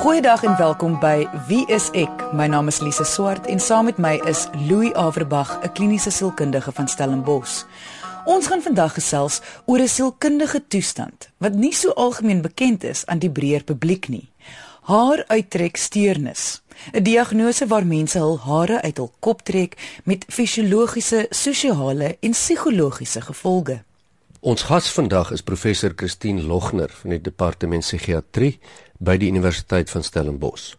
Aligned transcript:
Goeiedag 0.00 0.42
en 0.42 0.56
welkom 0.56 0.94
by 0.96 1.26
Wie 1.44 1.66
is 1.68 1.90
ek? 1.92 2.22
My 2.32 2.46
naam 2.48 2.70
is 2.72 2.78
Lise 2.80 3.04
Swart 3.04 3.44
en 3.52 3.58
saam 3.60 3.84
met 3.84 3.98
my 4.00 4.14
is 4.24 4.46
Louis 4.56 4.94
Averbag, 4.96 5.50
'n 5.60 5.72
kliniese 5.76 6.10
sielkundige 6.10 6.72
van 6.72 6.88
Stellenbosch. 6.88 7.64
Ons 8.24 8.46
gaan 8.46 8.62
vandag 8.62 8.94
gesels 8.94 9.40
oor 9.66 9.78
'n 9.78 9.88
sielkundige 9.88 10.62
toestand 10.68 11.28
wat 11.36 11.52
nie 11.52 11.74
so 11.74 11.90
algemeen 11.90 12.40
bekend 12.40 12.84
is 12.84 13.06
aan 13.06 13.18
die 13.18 13.30
breër 13.30 13.64
publiek 13.64 14.08
nie. 14.08 14.30
Haaruittreksteurnis. 14.82 16.62
'n 16.92 17.02
Diagnose 17.02 17.66
waar 17.66 17.86
mense 17.86 18.18
hul 18.18 18.38
hare 18.38 18.82
uit 18.82 18.96
hul 18.96 19.12
kop 19.18 19.42
trek 19.42 20.00
met 20.04 20.24
fisiologiese, 20.28 21.26
sosiale 21.30 22.16
en 22.20 22.30
psigologiese 22.30 23.20
gevolge. 23.20 23.82
Ons 24.40 24.62
gas 24.62 24.92
vandag 24.92 25.30
is 25.30 25.42
professor 25.42 25.92
Christine 25.96 26.42
Logner 26.42 26.88
van 26.88 27.10
die 27.10 27.20
departement 27.20 27.82
psigiatrie 27.82 28.58
by 29.00 29.16
die 29.16 29.30
Universiteit 29.32 29.90
van 29.90 30.04
Stellenbosch. 30.04 30.74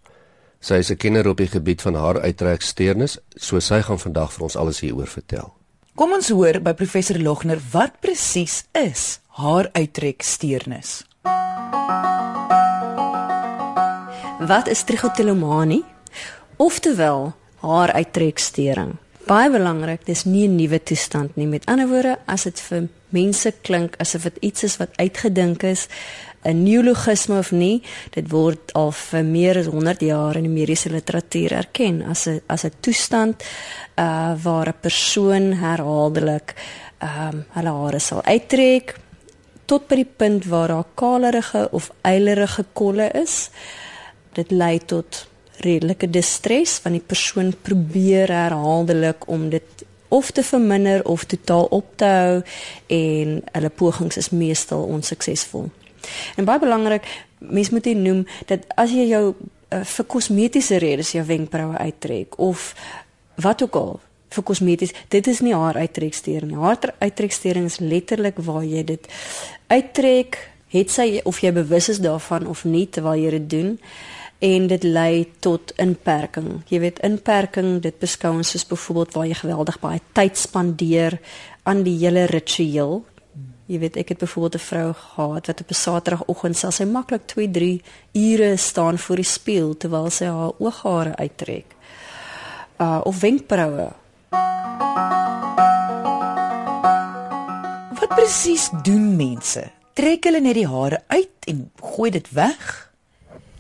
Sy 0.62 0.78
is 0.78 0.92
'n 0.92 0.98
kenner 0.98 1.28
op 1.28 1.38
die 1.38 1.48
gebied 1.48 1.82
van 1.82 1.96
haaruittreksteurnis, 1.96 3.18
so 3.36 3.60
sy 3.60 3.82
gaan 3.82 4.00
vandag 4.00 4.34
vir 4.34 4.44
ons 4.44 4.56
alles 4.56 4.80
hieroor 4.80 5.08
vertel. 5.08 5.54
Kom 5.96 6.14
ons 6.14 6.30
hoor 6.30 6.62
by 6.62 6.74
professor 6.74 7.18
Logner 7.20 7.60
wat 7.72 8.00
presies 8.00 8.64
is 8.72 9.20
haaruittreksteurnis. 9.28 11.04
Wat 14.40 14.68
is 14.68 14.84
trichotillomanie? 14.84 15.84
Oftewel 16.58 17.34
haaruittreksteuring. 17.62 18.98
Baie 19.28 19.52
belangrik, 19.54 20.06
dis 20.06 20.26
nie 20.26 20.48
'n 20.48 20.56
nuwe 20.56 20.84
toestand 20.84 21.36
nie. 21.36 21.48
Met 21.48 21.66
ander 21.66 21.88
woorde, 21.88 22.18
as 22.26 22.44
dit 22.44 22.60
vir 22.60 22.88
mense 23.10 23.54
klink 23.62 23.96
asof 23.98 24.24
dit 24.24 24.38
iets 24.40 24.64
is 24.64 24.78
wat 24.78 24.98
uitgedink 24.98 25.64
is, 25.64 25.88
'n 26.44 26.64
neologisme 26.64 27.38
of 27.38 27.52
nie, 27.52 27.82
dit 28.10 28.30
word 28.30 28.74
al 28.74 28.92
vir 28.92 29.24
meer 29.24 29.58
as 29.58 29.66
100 29.66 30.02
jaar 30.02 30.36
in 30.36 30.44
die 30.44 30.54
mediese 30.60 30.90
literatuur 30.90 31.52
erken 31.52 32.02
as 32.02 32.28
'n 32.28 32.42
as 32.48 32.66
'n 32.66 32.72
toestand 32.80 33.44
uh 33.98 34.34
waar 34.44 34.68
'n 34.68 34.82
persoon 34.82 35.54
herhaaldelik 35.54 36.56
ehm 37.00 37.28
um, 37.28 37.46
hulle 37.50 37.70
hare 37.70 38.00
sal 38.00 38.22
uittrek 38.24 38.96
tot 39.66 39.88
by 39.88 39.96
die 39.96 40.14
punt 40.18 40.46
waar 40.46 40.68
daar 40.68 40.90
kalerige 40.94 41.68
of 41.72 41.92
eilerige 42.02 42.66
kolle 42.74 43.08
is. 43.12 43.50
Dit 44.34 44.52
lei 44.52 44.80
tot 44.80 45.28
redelike 45.62 46.10
distress 46.10 46.82
want 46.84 46.98
die 46.98 47.08
persoon 47.08 47.54
probeer 47.62 48.32
herhaaldelik 48.32 49.28
om 49.28 49.50
dit 49.50 49.86
of 50.12 50.32
te 50.32 50.44
verminder 50.44 51.06
of 51.06 51.24
totaal 51.24 51.66
op 51.66 51.94
te 51.96 52.06
hou 52.06 52.42
en 52.88 53.38
hulle 53.52 53.70
pogings 53.70 54.18
is 54.18 54.30
meestal 54.30 54.84
onsuksesvol. 54.84 55.70
En 56.38 56.48
baie 56.48 56.60
belangrik, 56.60 57.08
mens 57.40 57.70
moet 57.70 57.84
dit 57.84 57.98
noem 57.98 58.26
dat 58.50 58.66
as 58.76 58.94
jy 58.94 59.08
jou 59.12 59.26
uh, 59.34 59.84
vir 59.84 60.06
kosmetiese 60.06 60.80
redes 60.84 61.14
jou 61.16 61.26
wenkbroue 61.26 61.78
uittrek 61.78 62.40
of 62.40 62.72
wat 63.42 63.64
ook 63.64 63.76
al 63.76 64.00
vir 64.32 64.46
kosmeties, 64.48 64.94
dit 65.12 65.28
is 65.28 65.42
nie 65.44 65.56
haar 65.56 65.76
uittrekstering 65.76 66.54
nie. 66.54 66.62
Haar 66.62 66.94
uittrekstering 67.02 67.68
is 67.68 67.82
letterlik 67.84 68.40
waar 68.46 68.64
jy 68.64 68.86
dit 68.94 69.08
uittrek, 69.68 70.40
het 70.72 70.92
sy 70.92 71.20
of 71.28 71.42
jy 71.44 71.52
bewus 71.52 71.90
is 71.92 72.00
daarvan 72.00 72.48
of 72.48 72.64
nie 72.64 72.86
terwyl 72.88 73.20
jy 73.20 73.34
dit 73.36 73.50
doen 73.52 73.72
en 74.42 74.68
dit 74.72 74.84
lei 74.88 75.28
tot 75.44 75.74
inperking. 75.78 76.62
Jy 76.72 76.80
weet 76.82 77.02
inperking, 77.06 77.76
dit 77.84 77.98
beskou 78.02 78.32
ons 78.40 78.54
soos 78.56 78.66
byvoorbeeld 78.72 79.18
waar 79.18 79.28
jy 79.30 79.38
geweldig 79.38 79.78
baie 79.84 80.00
tyd 80.18 80.40
spandeer 80.40 81.20
aan 81.70 81.84
die 81.86 81.98
hele 82.00 82.24
ritueel 82.32 83.02
Jy 83.72 83.78
weet 83.80 83.96
ek 84.02 84.10
het 84.12 84.20
byvoorbeeld 84.20 84.56
'n 84.56 84.68
vrou 84.68 84.94
gehad 84.94 85.46
wat 85.48 85.62
op 85.62 85.70
'n 85.70 85.74
Saterdagoggend 85.74 86.58
sal 86.58 86.72
sy 86.72 86.84
maklik 86.84 87.26
2, 87.26 87.52
3 87.52 87.82
ure 88.12 88.58
staan 88.58 88.98
voor 88.98 89.16
die 89.16 89.26
spieël 89.26 89.78
terwyl 89.78 90.10
sy 90.10 90.26
haar 90.26 90.52
ooghare 90.60 91.16
uittrek. 91.16 91.66
Uh 92.78 93.00
of 93.04 93.20
wenkbroue. 93.20 93.92
Wat 98.00 98.10
presies 98.16 98.70
doen 98.84 99.16
mense? 99.16 99.72
Trek 99.94 100.24
hulle 100.24 100.42
net 100.42 100.54
die 100.54 100.68
hare 100.68 101.04
uit 101.08 101.30
en 101.48 101.72
gooi 101.82 102.10
dit 102.12 102.32
weg? 102.32 102.92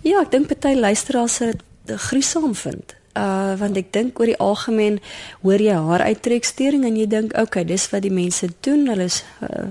Ja, 0.01 0.21
ek 0.21 0.31
dink 0.31 0.47
party 0.47 0.73
luisteraars 0.79 1.35
sal 1.35 1.51
dit 1.85 1.99
gruisam 1.99 2.55
vind. 2.55 2.95
Uh 3.15 3.55
want 3.59 3.77
ek 3.77 3.93
dink 3.93 4.19
oor 4.19 4.25
die 4.25 4.37
algemeen 4.37 4.99
hoor 5.41 5.61
jy 5.61 5.73
haar 5.73 6.01
uittrekstering 6.01 6.85
en 6.85 6.95
jy 6.95 7.07
dink 7.07 7.37
okay, 7.37 7.63
dis 7.63 7.89
wat 7.89 8.01
die 8.01 8.11
mense 8.11 8.49
doen. 8.59 8.87
Hulle 8.87 9.03
is 9.03 9.23
uh, 9.41 9.67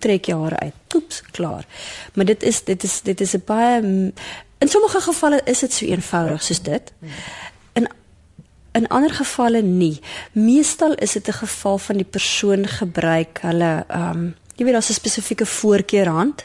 trek 0.00 0.28
jy 0.30 0.36
hare 0.36 0.58
uit. 0.58 0.74
Oeps, 0.94 1.22
klaar. 1.30 1.66
Maar 2.14 2.24
dit 2.24 2.42
is 2.42 2.64
dit 2.64 2.82
is 2.84 3.00
dit 3.06 3.20
is 3.20 3.34
'n 3.34 3.42
baie 3.46 3.82
in 4.58 4.68
sommige 4.68 5.00
gevalle 5.00 5.40
is 5.44 5.58
dit 5.58 5.72
so 5.72 5.86
eenvoudig 5.86 6.42
soos 6.42 6.62
dit. 6.62 6.92
In 7.72 7.88
in 8.72 8.88
ander 8.88 9.10
gevalle 9.10 9.62
nie. 9.62 10.00
Meestal 10.32 10.94
is 10.94 11.12
dit 11.12 11.28
'n 11.28 11.32
geval 11.32 11.78
van 11.78 11.96
die 11.96 12.10
persoon 12.10 12.66
gebruik 12.66 13.38
hulle 13.42 13.84
ehm 13.88 14.10
um, 14.10 14.34
jy 14.56 14.64
weet 14.64 14.72
daar's 14.72 14.90
'n 14.90 15.00
spesifieke 15.02 15.46
voorkeurhand 15.46 16.44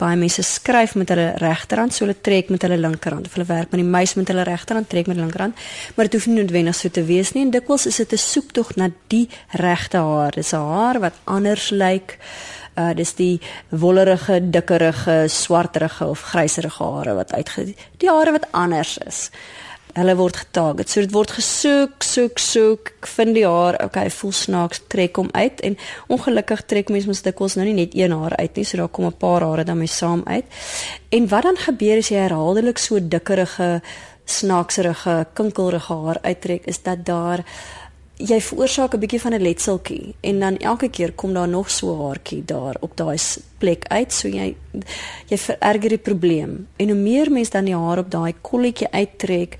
baie 0.00 0.16
mense 0.20 0.42
skryf 0.44 0.94
met 0.98 1.10
hulle 1.12 1.30
regterhand, 1.40 1.94
so 1.94 2.04
hulle 2.04 2.16
trek 2.20 2.50
met 2.52 2.64
hulle 2.66 2.78
linkerhand. 2.80 3.28
Of 3.28 3.36
hulle 3.36 3.48
werk 3.48 3.72
met 3.72 3.80
die 3.80 3.88
muis 3.88 4.14
met 4.18 4.28
hulle 4.32 4.44
regterhand, 4.48 4.88
trek 4.92 5.08
met 5.10 5.16
linkerhand. 5.16 5.56
Maar 5.94 6.08
dit 6.08 6.18
hoef 6.18 6.26
nie 6.28 6.36
noodwendig 6.40 6.76
so 6.76 6.92
te 6.92 7.04
wees 7.08 7.32
nie. 7.32 7.46
En 7.46 7.54
dikwels 7.54 7.86
is 7.86 7.96
dit 7.96 8.12
'n 8.12 8.18
soektog 8.18 8.74
na 8.76 8.90
die 9.08 9.28
regte 9.50 9.96
haar. 9.96 10.32
Dis 10.32 10.52
'n 10.52 10.56
haar 10.56 11.00
wat 11.00 11.14
anders 11.24 11.70
lyk. 11.70 12.18
Uh 12.76 12.92
dis 12.94 13.14
die 13.16 13.40
wollerige, 13.68 14.40
dikkerige, 14.50 15.24
swarterige 15.28 16.06
of 16.06 16.22
gryserige 16.22 16.84
hare 16.84 17.14
wat 17.14 17.32
uitge 17.32 17.74
die 17.98 18.10
hare 18.10 18.32
wat 18.32 18.46
anders 18.52 18.98
is. 18.98 19.30
Hulle 19.96 20.12
word 20.16 20.36
getarget. 20.36 20.90
So 20.92 21.00
dit 21.00 21.12
word 21.14 21.30
gesoek, 21.38 22.04
soek, 22.04 22.38
soek. 22.38 22.90
Ek 23.00 23.06
vind 23.08 23.32
die 23.38 23.46
haar, 23.48 23.78
okay, 23.80 24.10
voel 24.12 24.34
snaaks, 24.36 24.82
trek 24.92 25.16
hom 25.16 25.30
uit 25.32 25.62
en 25.64 25.78
ongelukkig 26.12 26.66
trek 26.68 26.92
mense 26.92 27.08
mos 27.08 27.24
dikwels 27.24 27.56
nou 27.56 27.64
nie 27.64 27.78
net 27.78 27.96
een 27.96 28.12
haar 28.12 28.36
uit 28.36 28.60
nie, 28.60 28.64
so 28.68 28.76
daar 28.76 28.92
kom 28.92 29.06
'n 29.06 29.16
paar 29.16 29.40
hare 29.40 29.64
dan 29.64 29.78
mee 29.78 29.88
saam 29.88 30.22
uit. 30.26 30.44
En 31.08 31.28
wat 31.28 31.42
dan 31.42 31.56
gebeur 31.56 31.98
as 31.98 32.08
jy 32.08 32.18
herhaaldelik 32.18 32.78
so 32.78 33.00
dikkerige, 33.00 33.80
snaakserige, 34.26 35.26
kinkelrige 35.32 35.94
haar 35.94 36.18
uittrek, 36.22 36.66
is 36.66 36.82
dat 36.82 37.04
daar 37.04 37.44
jy 38.16 38.40
veroorsaak 38.40 38.94
'n 38.94 39.00
bietjie 39.00 39.20
van 39.20 39.34
'n 39.34 39.42
letseltjie 39.42 40.14
en 40.20 40.40
dan 40.40 40.56
elke 40.56 40.88
keer 40.88 41.12
kom 41.12 41.32
daar 41.32 41.48
nog 41.48 41.70
so 41.70 41.94
'n 41.94 42.06
haartjie 42.06 42.44
daar 42.44 42.76
op 42.80 42.96
daai 42.96 43.18
plek 43.58 43.84
uit 43.88 44.12
so 44.12 44.28
jy 44.28 44.56
jy 45.26 45.38
vererger 45.38 45.88
die 45.88 45.98
probleem. 45.98 46.68
En 46.76 46.88
hoe 46.88 46.98
meer 46.98 47.30
mens 47.30 47.50
dan 47.50 47.64
die 47.64 47.76
haar 47.76 47.98
op 47.98 48.10
daai 48.10 48.34
kolletjie 48.40 48.90
uittrek 48.90 49.56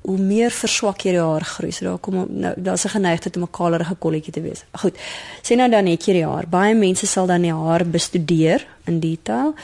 hoe 0.00 0.18
meer 0.18 0.50
verswak 0.50 1.00
jy 1.00 1.10
die 1.10 1.20
haar 1.20 1.44
groei. 1.44 1.72
So 1.72 1.84
daar 1.84 1.98
kom 1.98 2.26
nou 2.28 2.54
daar's 2.56 2.84
'n 2.84 2.88
geneigtheid 2.88 3.36
om 3.36 3.42
'n 3.42 3.50
kalerige 3.50 3.94
kolletjie 3.94 4.32
te 4.32 4.40
wees. 4.40 4.64
Goed 4.72 4.96
sê 5.42 5.56
nou 5.56 5.70
dan 5.70 5.84
net 5.84 6.04
jy 6.04 6.12
die 6.12 6.26
haar. 6.26 6.48
Baie 6.48 6.74
mense 6.74 7.06
sal 7.06 7.26
dan 7.26 7.42
die 7.42 7.52
haar 7.52 7.86
bestudeer 7.86 8.66
in 8.84 9.00
detail 9.00 9.54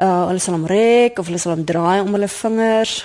uh, 0.00 0.26
hulle 0.28 0.42
sal 0.42 0.56
hom 0.56 0.66
rek 0.70 1.18
of 1.20 1.30
hulle 1.30 1.40
sal 1.40 1.56
hom 1.56 1.64
draai 1.68 2.00
om 2.02 2.12
hulle 2.16 2.28
vingers 2.28 3.00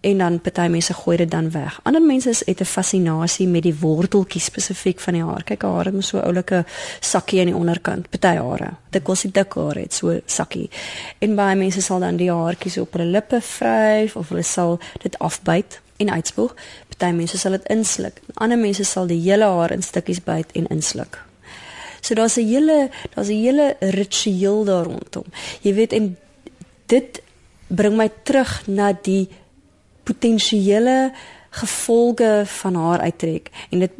en 0.00 0.18
dan 0.18 0.40
party 0.40 0.66
mense 0.68 0.94
gooi 0.94 1.16
dit 1.16 1.30
dan 1.30 1.50
weg. 1.50 1.80
Ander 1.82 2.02
mense 2.02 2.42
het 2.44 2.60
'n 2.60 2.64
fascinasie 2.64 3.48
met 3.48 3.62
die 3.62 3.74
worteltjies 3.80 4.44
spesifiek 4.44 5.00
van 5.00 5.12
die 5.14 5.22
haar. 5.22 5.42
Kyk, 5.44 5.62
haar 5.62 5.84
het 5.84 6.04
so 6.04 6.18
'n 6.18 6.24
oulike 6.24 6.64
sakkie 7.00 7.40
aan 7.40 7.46
die 7.46 7.54
onderkant, 7.54 8.10
party 8.10 8.36
hare. 8.36 8.70
Dit 8.90 9.02
kos 9.02 9.22
dit 9.22 9.34
dik 9.34 9.52
haar 9.54 9.74
het 9.74 9.94
so 9.94 10.20
sakkie. 10.26 10.70
En 11.18 11.34
baie 11.34 11.56
mense 11.56 11.80
sal 11.80 12.00
dan 12.00 12.16
die 12.16 12.32
haartjies 12.32 12.78
op 12.78 12.92
hulle 12.92 13.04
lippe 13.04 13.40
vryf 13.40 14.16
of 14.16 14.28
hulle 14.28 14.42
sal 14.42 14.78
dit 15.02 15.18
afbyt 15.18 15.80
en 15.96 16.10
uitspoeg. 16.10 16.54
Party 16.88 17.14
mense 17.14 17.38
sal 17.38 17.50
dit 17.50 17.66
insluk. 17.66 18.20
Ander 18.34 18.58
mense 18.58 18.84
sal 18.84 19.06
die 19.06 19.20
hele 19.20 19.44
haar 19.44 19.70
in 19.70 19.82
stukkies 19.82 20.22
byt 20.22 20.52
en 20.52 20.66
insluk. 20.66 21.26
So 22.00 22.14
daar's 22.14 22.36
'n 22.36 22.46
hele 22.46 22.90
daar's 23.14 23.28
'n 23.28 23.42
hele 23.42 23.76
ritueel 23.80 24.64
daar 24.64 24.84
rondom. 24.84 25.24
Jy 25.60 25.74
weet 25.74 25.92
en 25.92 26.16
dit 26.86 27.22
bring 27.66 27.96
my 27.96 28.10
terug 28.22 28.62
na 28.66 28.96
die 29.02 29.28
potensiële 30.08 31.12
gevolge 31.50 32.42
van 32.46 32.74
haar 32.74 33.00
uittrek. 33.00 33.50
En 33.70 33.78
dit 33.78 33.90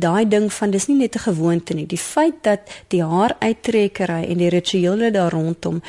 daai 0.00 0.28
ding 0.28 0.52
van 0.52 0.70
dis 0.70 0.86
nie 0.86 0.96
net 0.96 1.14
'n 1.14 1.26
gewoonte 1.28 1.74
nie. 1.74 1.86
Die 1.86 1.98
feit 1.98 2.34
dat 2.42 2.60
die 2.88 3.02
haar 3.04 3.36
uittrekkery 3.38 4.24
en 4.24 4.36
die 4.36 4.48
rituele 4.48 5.10
daar 5.10 5.30
rondom 5.30 5.82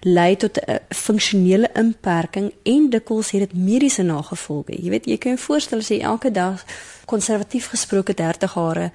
lei 0.00 0.36
tot 0.36 0.58
'n 0.58 0.78
funksionele 0.88 1.70
inperking 1.74 2.52
en 2.62 2.90
dikwels 2.90 3.30
het 3.30 3.40
dit 3.40 3.54
mediese 3.54 4.02
nagevolge. 4.02 4.82
Jy 4.82 4.90
weet 4.90 5.06
jy 5.06 5.18
kan 5.18 5.32
jou 5.32 5.42
voorstel 5.44 5.78
as 5.78 5.88
jy 5.88 6.00
elke 6.00 6.30
dag 6.30 6.64
konservatief 7.04 7.66
gesproke 7.66 8.14
30 8.14 8.54
hare 8.54 8.92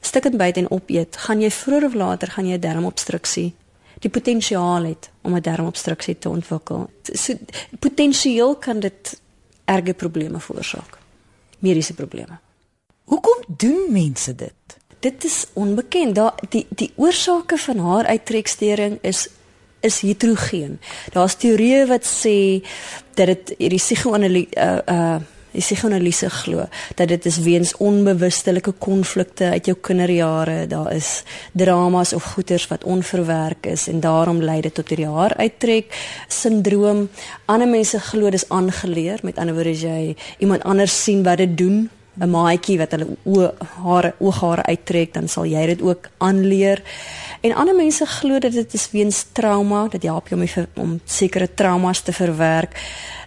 stikkend 0.00 0.36
byt 0.36 0.56
en 0.56 0.70
opeet 0.70 1.16
gaan 1.16 1.40
jy 1.40 1.50
vroeër 1.50 1.84
of 1.84 1.94
later 1.94 2.28
gaan 2.28 2.46
jy 2.46 2.54
'n 2.54 2.60
darmobstruksie 2.60 3.54
die 4.02 4.10
potensiaal 4.10 4.84
het 4.84 5.10
om 5.22 5.34
'n 5.34 5.40
darmobstruksie 5.40 6.18
te 6.18 6.28
ontwikkel. 6.28 6.90
So 7.02 7.34
potensieel 7.78 8.56
kan 8.56 8.80
dit 8.80 9.20
erge 9.74 9.94
probleme 9.94 10.40
veroorsaak. 10.40 10.98
Mediese 11.58 11.94
probleme. 11.94 12.38
Hoekom 13.04 13.44
doen 13.46 13.86
mense 13.90 14.34
dit? 14.34 14.78
Dit 15.02 15.24
is 15.24 15.44
onbekend. 15.52 16.14
Daar 16.14 16.34
die 16.48 16.66
die 16.70 16.92
oorsake 16.96 17.58
van 17.58 17.78
haar 17.78 18.06
uittrekstering 18.06 18.98
is 19.02 19.28
is 19.82 20.00
heterogeen. 20.00 20.78
Daar's 21.12 21.34
teorieë 21.42 21.86
wat 21.90 22.06
sê 22.06 22.62
dat 23.18 23.26
dit 23.26 23.54
hierdie 23.58 23.82
psigoanalise 23.82 24.54
uh 24.56 24.78
uh 24.86 25.20
die 25.52 25.62
psigoanalise 25.62 26.30
glo 26.30 26.66
dat 26.96 27.08
dit 27.08 27.26
is 27.26 27.38
weens 27.44 27.74
onbewustelike 27.76 28.72
konflikte 28.78 29.52
uit 29.52 29.66
jou 29.66 29.76
kinderjare, 29.80 30.66
daar 30.66 30.92
is 30.92 31.22
dramas 31.52 32.12
of 32.12 32.24
goeters 32.34 32.66
wat 32.72 32.84
onverwerk 32.84 33.66
is 33.66 33.88
en 33.88 34.00
daarom 34.00 34.42
lei 34.42 34.60
dit 34.60 34.74
tot 34.74 34.88
hierdie 34.88 35.08
haar 35.08 35.36
uittrek 35.36 35.92
sindroom. 36.28 37.08
Ander 37.46 37.68
mense 37.68 38.00
glo 38.00 38.30
dis 38.30 38.48
aangeleer, 38.48 39.20
met 39.22 39.38
ander 39.38 39.54
woorde 39.54 39.76
as 39.76 39.82
jy 39.84 40.14
iemand 40.38 40.64
anders 40.64 41.02
sien 41.04 41.22
wat 41.22 41.42
dit 41.42 41.58
doen 41.58 41.90
'n 42.20 42.28
maatjie 42.30 42.78
wat 42.78 42.92
hulle 42.92 43.16
oë 43.24 43.50
hare 43.82 44.12
ooghare 44.18 44.62
uittrek, 44.68 45.14
dan 45.14 45.28
sal 45.28 45.44
jy 45.44 45.66
dit 45.66 45.82
ook 45.82 46.08
aanleer. 46.18 46.82
En 47.40 47.54
ander 47.54 47.74
mense 47.74 48.06
glo 48.06 48.38
dat 48.38 48.52
dit 48.52 48.74
is 48.74 48.90
weens 48.90 49.24
trauma, 49.32 49.88
dat 49.88 50.02
help 50.02 50.28
jou 50.28 50.40
om 50.40 50.66
om 50.82 51.00
sekere 51.04 51.48
traumas 51.54 52.00
te 52.00 52.12
verwerk. 52.12 52.76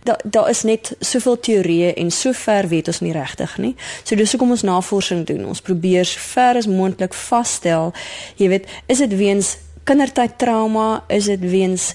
Daar 0.03 0.21
daar 0.23 0.49
is 0.49 0.63
net 0.63 0.95
soveel 0.99 1.39
teorieë 1.39 1.93
en 1.93 2.11
sover 2.11 2.67
weet 2.67 2.87
ons 2.87 2.99
nie 2.99 3.11
regtig 3.11 3.57
nie. 3.57 3.75
So 4.03 4.15
dis 4.15 4.31
hoekom 4.31 4.49
ons 4.49 4.61
navorsing 4.61 5.25
doen. 5.25 5.45
Ons 5.45 5.61
probeer 5.61 6.05
so 6.05 6.19
ver 6.19 6.55
as 6.55 6.67
moontlik 6.67 7.13
vasstel, 7.13 7.93
jy 8.35 8.47
weet, 8.47 8.67
is 8.85 8.97
dit 8.97 9.15
weens 9.17 9.57
kindertyd 9.85 10.37
trauma, 10.41 11.03
is 11.13 11.29
dit 11.29 11.41
weens 11.41 11.91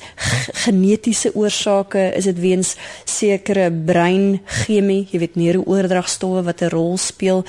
genetiese 0.64 1.32
oorsake, 1.34 2.10
is 2.16 2.28
dit 2.30 2.38
weens 2.38 2.74
sekere 3.04 3.68
breinchemie, 3.70 5.06
jy 5.10 5.22
weet 5.24 5.38
neurooordragstowwe 5.40 6.44
wat 6.46 6.62
'n 6.62 6.72
rol 6.74 6.96
speel. 6.98 7.44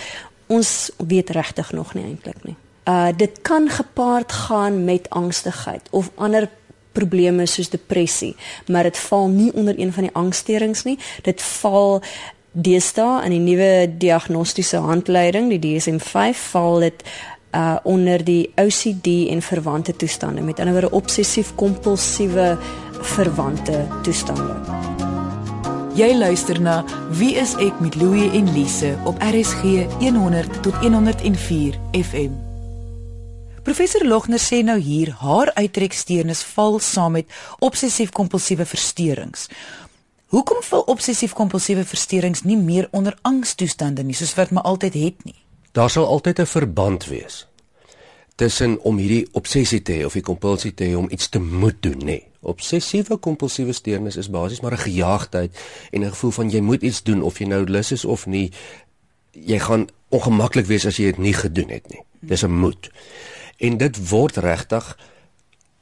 Ons 0.48 0.92
weet 0.98 1.30
regtig 1.30 1.72
nog 1.72 1.94
nie 1.94 2.04
eintlik 2.04 2.44
nie. 2.44 2.56
Uh 2.86 3.12
dit 3.16 3.42
kan 3.42 3.70
gepaard 3.70 4.32
gaan 4.32 4.86
met 4.86 5.10
angstigheid 5.10 5.88
of 5.92 6.12
ander 6.16 6.50
probleme 6.92 7.46
soos 7.46 7.70
depressie, 7.70 8.36
maar 8.68 8.84
dit 8.84 8.98
val 8.98 9.28
nie 9.28 9.54
onder 9.54 9.80
een 9.80 9.94
van 9.94 10.04
die 10.04 10.16
angsterings 10.16 10.84
nie. 10.84 10.98
Dit 11.24 11.42
val 11.42 12.02
deesdae 12.52 13.24
in 13.26 13.32
die 13.32 13.40
nuwe 13.40 13.94
diagnostiese 13.98 14.78
handleiding, 14.78 15.50
die 15.50 15.62
DSM-5, 15.62 16.42
val 16.52 16.80
dit 16.80 17.04
uh 17.51 17.77
onder 17.83 18.24
die 18.24 18.51
OCD 18.56 19.30
en 19.30 19.42
verwante 19.42 19.95
toestande 19.95 20.42
met 20.42 20.59
ander 20.59 20.74
woorde 20.74 20.95
obsessief 20.95 21.56
kompulsiewe 21.56 22.57
verwante 23.01 23.88
toestande. 24.03 24.56
Jy 25.95 26.13
luister 26.15 26.62
na 26.62 26.86
Wie 27.12 27.33
is 27.36 27.51
ek 27.59 27.80
met 27.83 27.95
Louie 28.00 28.30
en 28.31 28.53
Lise 28.53 28.94
op 29.06 29.19
RSG 29.19 29.83
100 30.00 30.63
tot 30.63 30.74
104 30.80 31.75
FM. 31.92 32.31
Professor 33.62 34.06
Logner 34.07 34.39
sê 34.39 34.63
nou 34.63 34.80
hier 34.80 35.12
haar 35.19 35.51
uittreksteurnis 35.54 36.42
val 36.56 36.80
saam 36.80 37.19
met 37.19 37.27
obsessief 37.59 38.09
kompulsiewe 38.09 38.65
versteurings. 38.65 39.50
Hoekom 40.31 40.63
val 40.63 40.88
obsessief 40.88 41.36
kompulsiewe 41.36 41.83
versteurings 41.86 42.42
nie 42.47 42.57
meer 42.57 42.88
onder 42.92 43.18
angstoestande 43.21 44.04
nie 44.07 44.15
soos 44.15 44.33
wat 44.39 44.56
my 44.56 44.63
altyd 44.63 44.95
het 44.95 45.25
nie? 45.27 45.36
Daar 45.71 45.89
sal 45.89 46.06
altyd 46.06 46.39
'n 46.39 46.45
verband 46.45 47.06
wees 47.06 47.47
tussen 48.35 48.81
om 48.81 48.97
hierdie 48.97 49.27
obsessie 49.31 49.81
te 49.81 49.94
hê 49.94 50.06
of 50.06 50.13
die 50.13 50.25
kompulsie 50.25 50.73
te 50.73 50.83
hê 50.83 50.95
om 50.97 51.07
iets 51.12 51.29
te 51.29 51.39
moet 51.39 51.77
doen, 51.79 52.00
nê. 52.00 52.06
Nee. 52.06 52.27
Obsessiewe 52.41 53.18
kompulsiewe 53.18 53.73
steurnis 53.73 54.18
is 54.18 54.29
basies 54.29 54.62
maar 54.62 54.71
'n 54.71 54.88
gejaagdheid 54.88 55.51
en 55.91 56.01
'n 56.01 56.09
gevoel 56.09 56.31
van 56.31 56.50
jy 56.50 56.59
moet 56.59 56.81
iets 56.81 57.03
doen 57.03 57.21
of 57.21 57.39
jy 57.39 57.45
nou 57.45 57.63
lus 57.63 57.91
is 57.91 58.06
of 58.06 58.25
nie. 58.25 58.51
Jy 59.31 59.59
gaan 59.59 59.88
ongemaklik 60.09 60.65
wees 60.65 60.85
as 60.85 60.97
jy 60.97 61.03
dit 61.06 61.18
nie 61.18 61.33
gedoen 61.33 61.69
het 61.69 61.89
nie. 61.89 62.03
Dis 62.19 62.44
'n 62.44 62.51
moet. 62.51 62.89
En 63.57 63.77
dit 63.77 64.09
word 64.09 64.38
regtig 64.38 64.97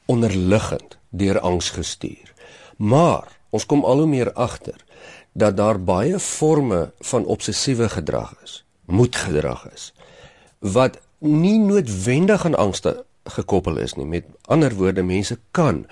onderliggend 0.06 0.98
deur 1.10 1.40
angs 1.40 1.70
gestuur. 1.70 2.34
Maar 2.78 3.40
ons 3.50 3.66
kom 3.66 3.84
al 3.84 3.98
hoe 3.98 4.08
meer 4.08 4.34
agter 4.34 4.86
dat 5.34 5.58
daar 5.58 5.84
baie 5.84 6.20
forme 6.20 6.92
van 7.00 7.26
obsessiewe 7.26 7.90
gedrag 7.90 8.36
is 8.44 8.64
moedgedrag 8.92 9.68
is 9.74 9.94
wat 10.60 11.00
nie 11.20 11.60
noodwendig 11.60 12.46
aan 12.46 12.56
angste 12.56 13.06
gekoppel 13.24 13.78
is 13.78 13.94
nie. 13.94 14.06
Met 14.06 14.26
ander 14.48 14.76
woorde, 14.76 15.04
mense 15.04 15.40
kan 15.52 15.86
'n 15.86 15.88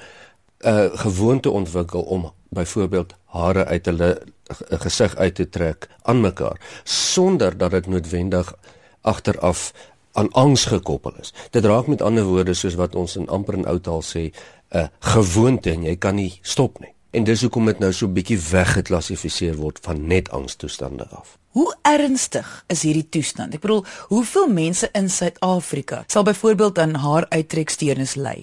uh, 0.68 0.86
gewoonte 0.94 1.50
ontwikkel 1.50 2.02
om 2.02 2.32
byvoorbeeld 2.50 3.14
hare 3.26 3.66
uit 3.66 3.86
hulle 3.86 4.22
gesig 4.70 5.16
uit 5.16 5.36
te 5.36 5.50
trek 5.50 5.90
aan 6.02 6.22
mekaar 6.22 6.62
sonder 6.84 7.58
dat 7.58 7.72
dit 7.72 7.88
noodwendig 7.88 8.56
agteraf 9.02 9.74
aan 10.12 10.32
angs 10.32 10.66
gekoppel 10.66 11.14
is. 11.20 11.34
Dit 11.50 11.66
raak 11.66 11.88
met 11.88 12.02
ander 12.02 12.24
woorde 12.24 12.54
soos 12.54 12.76
wat 12.76 12.96
ons 12.96 13.16
in 13.16 13.30
amper 13.30 13.54
in 13.54 13.68
ou 13.68 13.80
taal 13.80 14.02
sê, 14.02 14.20
'n 14.20 14.78
uh, 14.78 14.88
gewoonte 15.00 15.72
en 15.72 15.84
jy 15.84 15.96
kan 15.96 16.16
nie 16.16 16.40
stop 16.42 16.80
nie. 16.80 16.94
En 17.12 17.24
dis 17.24 17.42
hoekom 17.42 17.66
dit 17.66 17.80
nou 17.80 17.94
so 17.94 18.08
bietjie 18.08 18.40
weggeklassifiseer 18.40 19.56
word 19.56 19.80
van 19.82 20.08
net 20.08 20.30
angstoestande 20.30 21.08
af. 21.08 21.38
Hoe 21.58 21.74
ernstig 21.82 22.46
is 22.70 22.84
hierdie 22.86 23.08
toestand? 23.10 23.56
Ek 23.58 23.64
bedoel, 23.64 23.80
hoeveel 24.12 24.52
mense 24.54 24.90
in 24.98 25.08
Suid-Afrika 25.10 26.04
sal 26.06 26.26
byvoorbeeld 26.28 26.78
aan 26.78 26.94
haar 27.02 27.26
uittreksteurnis 27.34 28.14
ly? 28.20 28.36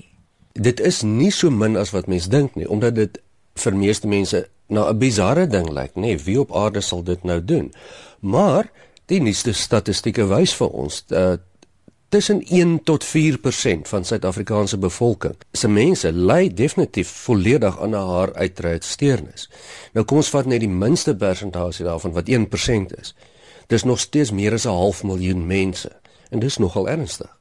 Dit 0.58 0.82
is 0.82 1.04
nie 1.06 1.30
so 1.30 1.50
min 1.54 1.78
as 1.78 1.92
wat 1.94 2.10
mense 2.10 2.30
dink 2.32 2.56
nie, 2.58 2.66
omdat 2.66 2.96
dit 2.98 3.20
vir 3.62 3.78
meeste 3.78 4.10
mense 4.10 4.40
nou 4.66 4.88
'n 4.90 4.98
bizarre 4.98 5.46
ding 5.46 5.70
lyk, 5.70 5.94
nê, 5.94 6.00
nee, 6.00 6.18
wie 6.26 6.40
op 6.40 6.50
aarde 6.56 6.80
sal 6.80 7.04
dit 7.04 7.22
nou 7.22 7.38
doen? 7.44 7.70
Maar 8.20 8.70
die 9.06 9.20
nuutste 9.20 9.52
statistieke 9.52 10.26
wys 10.26 10.54
vir 10.54 10.68
ons 10.68 11.04
dat 11.06 11.40
tussen 12.14 12.42
1 12.46 12.82
tot 12.82 13.04
4% 13.04 13.08
van 13.82 14.04
Suid-Afrikaanse 14.04 14.78
bevolking 14.78 15.34
se 15.52 15.68
mense 15.68 16.12
ly 16.12 16.54
definitief 16.54 17.08
volledig 17.08 17.80
aan 17.80 17.90
'n 17.90 18.06
haar 18.08 18.34
uittreedsteurnis. 18.34 19.50
Nou 19.92 20.04
kom 20.06 20.16
ons 20.16 20.28
vat 20.28 20.46
net 20.46 20.60
die 20.60 20.68
minste 20.68 21.16
persentasie 21.16 21.84
daarvan 21.84 22.12
wat 22.12 22.28
1% 22.28 22.94
is. 23.00 23.14
Dis 23.66 23.82
nog 23.82 24.00
steeds 24.00 24.30
meer 24.30 24.52
as 24.52 24.64
'n 24.64 24.68
half 24.68 25.02
miljoen 25.02 25.46
mense 25.46 25.90
en 26.30 26.38
dis 26.38 26.56
nogal 26.56 26.88
ernstig. 26.88 27.38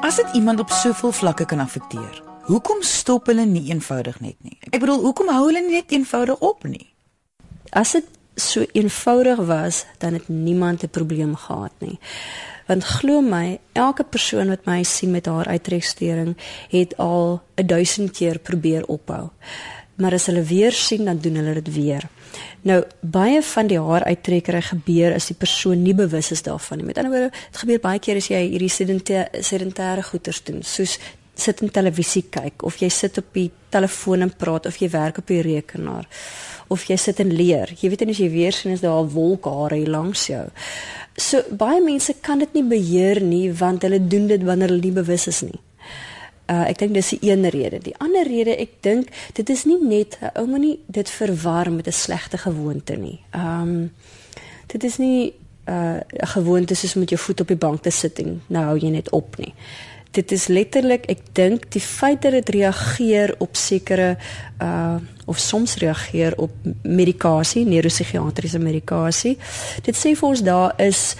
As 0.00 0.16
dit 0.16 0.28
iemand 0.32 0.60
op 0.60 0.70
soveel 0.70 1.12
vlakke 1.12 1.44
kan 1.44 1.60
affekteer, 1.60 2.22
hoekom 2.42 2.82
stop 2.82 3.26
hulle 3.26 3.44
nie 3.44 3.68
eenvoudig 3.68 4.20
net 4.20 4.36
nie? 4.38 4.58
Ek 4.70 4.80
bedoel, 4.80 5.00
hoekom 5.00 5.28
hou 5.28 5.46
hulle 5.46 5.68
net 5.70 5.90
eenvoudig 5.90 6.38
op 6.38 6.64
nie? 6.64 6.94
As 7.70 7.92
dit 7.92 8.04
so 8.36 8.64
eenvoudig 8.72 9.38
was, 9.48 9.84
dan 9.98 10.12
het 10.12 10.28
niemand 10.28 10.82
'n 10.82 10.88
probleem 10.88 11.34
gehad 11.36 11.72
nie. 11.78 11.98
Want 12.66 12.84
glo 12.84 13.20
my, 13.20 13.58
elke 13.72 14.04
persoon 14.04 14.48
wat 14.48 14.64
my 14.64 14.82
sien 14.82 15.10
met 15.10 15.26
haar 15.26 15.46
uittrekstering 15.46 16.36
het 16.68 16.96
al 16.96 17.42
1000 17.54 18.10
keer 18.10 18.38
probeer 18.38 18.86
ophou. 18.86 19.28
Maar 19.94 20.12
as 20.12 20.26
hulle 20.26 20.42
weer 20.42 20.72
sien, 20.72 21.04
dan 21.04 21.18
doen 21.18 21.34
hulle 21.34 21.54
dit 21.54 21.74
weer. 21.74 22.08
Nou, 22.66 22.84
baie 23.00 23.42
van 23.42 23.66
die 23.66 23.80
haar 23.80 24.04
uittrekkery 24.04 24.60
gebeur 24.60 25.14
as 25.14 25.26
die 25.26 25.36
persoon 25.38 25.82
nie 25.82 25.94
bewus 25.94 26.30
is 26.30 26.42
daarvan 26.42 26.76
nie. 26.76 26.86
Met 26.86 26.98
ander 26.98 27.12
woorde, 27.12 27.30
dit 27.50 27.60
gebeur 27.62 27.80
baie 27.80 27.98
keer 27.98 28.16
as 28.16 28.28
jy 28.28 28.42
hierdie 28.50 28.72
sedentêre 28.72 29.28
sedentêre 29.40 30.02
goeters 30.02 30.42
doen, 30.44 30.62
soos 30.62 30.98
sit 31.40 31.62
in 31.62 31.70
televisie 31.70 32.24
kyk 32.32 32.64
of 32.66 32.78
jy 32.80 32.88
sit 32.92 33.18
op 33.18 33.28
die 33.36 33.50
telefoon 33.72 34.24
en 34.26 34.32
praat 34.32 34.66
of 34.66 34.78
jy 34.80 34.88
werk 34.92 35.20
op 35.20 35.30
die 35.30 35.42
rekenaar 35.44 36.08
of 36.72 36.86
jy 36.88 36.96
sit 36.98 37.20
en 37.22 37.30
leer. 37.30 37.70
Jy 37.78 37.90
weet 37.92 38.02
en 38.02 38.10
as 38.10 38.20
jy 38.20 38.28
weer 38.32 38.54
sien 38.54 38.72
is 38.72 38.82
daar 38.82 39.02
'n 39.04 39.12
wolk 39.14 39.44
hare 39.44 39.76
hier 39.76 39.90
langs 39.90 40.26
jou. 40.26 40.48
So 41.16 41.42
baie 41.50 41.80
mense 41.80 42.14
kan 42.20 42.38
dit 42.38 42.52
nie 42.54 42.64
beheer 42.64 43.20
nie 43.20 43.52
want 43.52 43.82
hulle 43.82 44.00
doen 44.08 44.26
dit 44.26 44.42
wanneer 44.42 44.68
hulle 44.68 44.80
nie 44.82 44.92
bewus 45.02 45.26
is 45.26 45.42
nie. 45.42 45.60
Uh 46.48 46.68
ek 46.68 46.78
dink 46.78 46.94
dis 46.94 47.10
die 47.10 47.30
een 47.30 47.48
rede. 47.50 47.78
Die 47.78 47.96
ander 47.98 48.26
rede, 48.26 48.56
ek 48.56 48.82
dink 48.82 49.08
dit 49.34 49.50
is 49.50 49.64
nie 49.64 49.78
net 49.80 50.18
'n 50.20 50.30
ou 50.38 50.46
moenie 50.46 50.78
dit 50.86 51.10
verwar 51.10 51.70
met 51.72 51.86
'n 51.86 51.92
slegte 51.92 52.38
gewoonte 52.38 52.96
nie. 52.96 53.20
Um 53.34 53.92
dit 54.66 54.84
is 54.84 54.98
nie 54.98 55.34
uh 55.68 56.00
'n 56.00 56.26
gewoonte 56.26 56.74
soos 56.74 56.94
met 56.94 57.10
jou 57.10 57.20
voet 57.20 57.40
op 57.40 57.48
die 57.48 57.56
bank 57.56 57.82
te 57.82 57.90
sit 57.90 58.18
en 58.18 58.42
nou 58.46 58.64
hou 58.64 58.78
jy 58.78 58.90
net 58.90 59.10
op 59.10 59.38
nie 59.38 59.54
dit 60.10 60.32
is 60.32 60.46
letterlik 60.46 61.06
ek 61.10 61.22
dink 61.32 61.70
die 61.74 61.82
feit 61.82 62.22
dat 62.22 62.32
dit 62.32 62.48
reageer 62.60 63.34
op 63.38 63.56
sekere 63.56 64.16
uh 64.62 64.96
of 65.26 65.38
soms 65.42 65.74
reageer 65.82 66.36
op 66.38 66.52
medikasie 66.82 67.64
neuropsigiatriese 67.66 68.60
medikasie. 68.62 69.32
Dit 69.82 69.98
sê 69.98 70.12
vir 70.14 70.28
ons 70.28 70.42
daar 70.46 70.76
is 70.78 71.16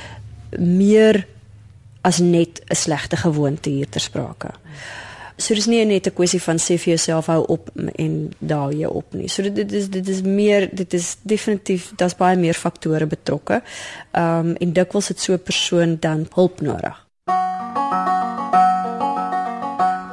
meer 0.63 1.27
as 2.07 2.21
net 2.23 2.63
'n 2.71 2.75
slegte 2.75 3.17
gewoonte 3.17 3.71
hier 3.71 3.89
ter 3.89 4.01
sprake. 4.01 4.51
So 5.37 5.55
dis 5.55 5.67
nie 5.67 5.85
net 5.85 6.07
'n 6.07 6.15
kwessie 6.15 6.43
van 6.43 6.57
sê 6.57 6.79
vir 6.79 6.95
jouself 6.95 7.27
hou 7.27 7.45
op 7.47 7.71
en 7.95 8.33
daal 8.39 8.73
jy 8.73 8.87
op 8.87 9.15
nie. 9.15 9.29
So 9.29 9.43
dit 9.43 9.55
dit 9.55 9.73
is 9.73 9.89
dit 9.91 10.09
is 10.09 10.23
meer 10.23 10.69
dit 10.73 10.93
is 10.95 11.17
definitief 11.23 11.93
daar's 11.97 12.17
baie 12.17 12.37
meer 12.37 12.55
faktore 12.55 13.07
betrokke 13.07 13.63
um 14.13 14.55
en 14.55 14.73
dikwels 14.73 15.09
het 15.09 15.21
so 15.21 15.33
'n 15.33 15.43
persoon 15.43 15.97
dan 16.01 16.27
hulp 16.35 16.61
nodig 16.61 17.06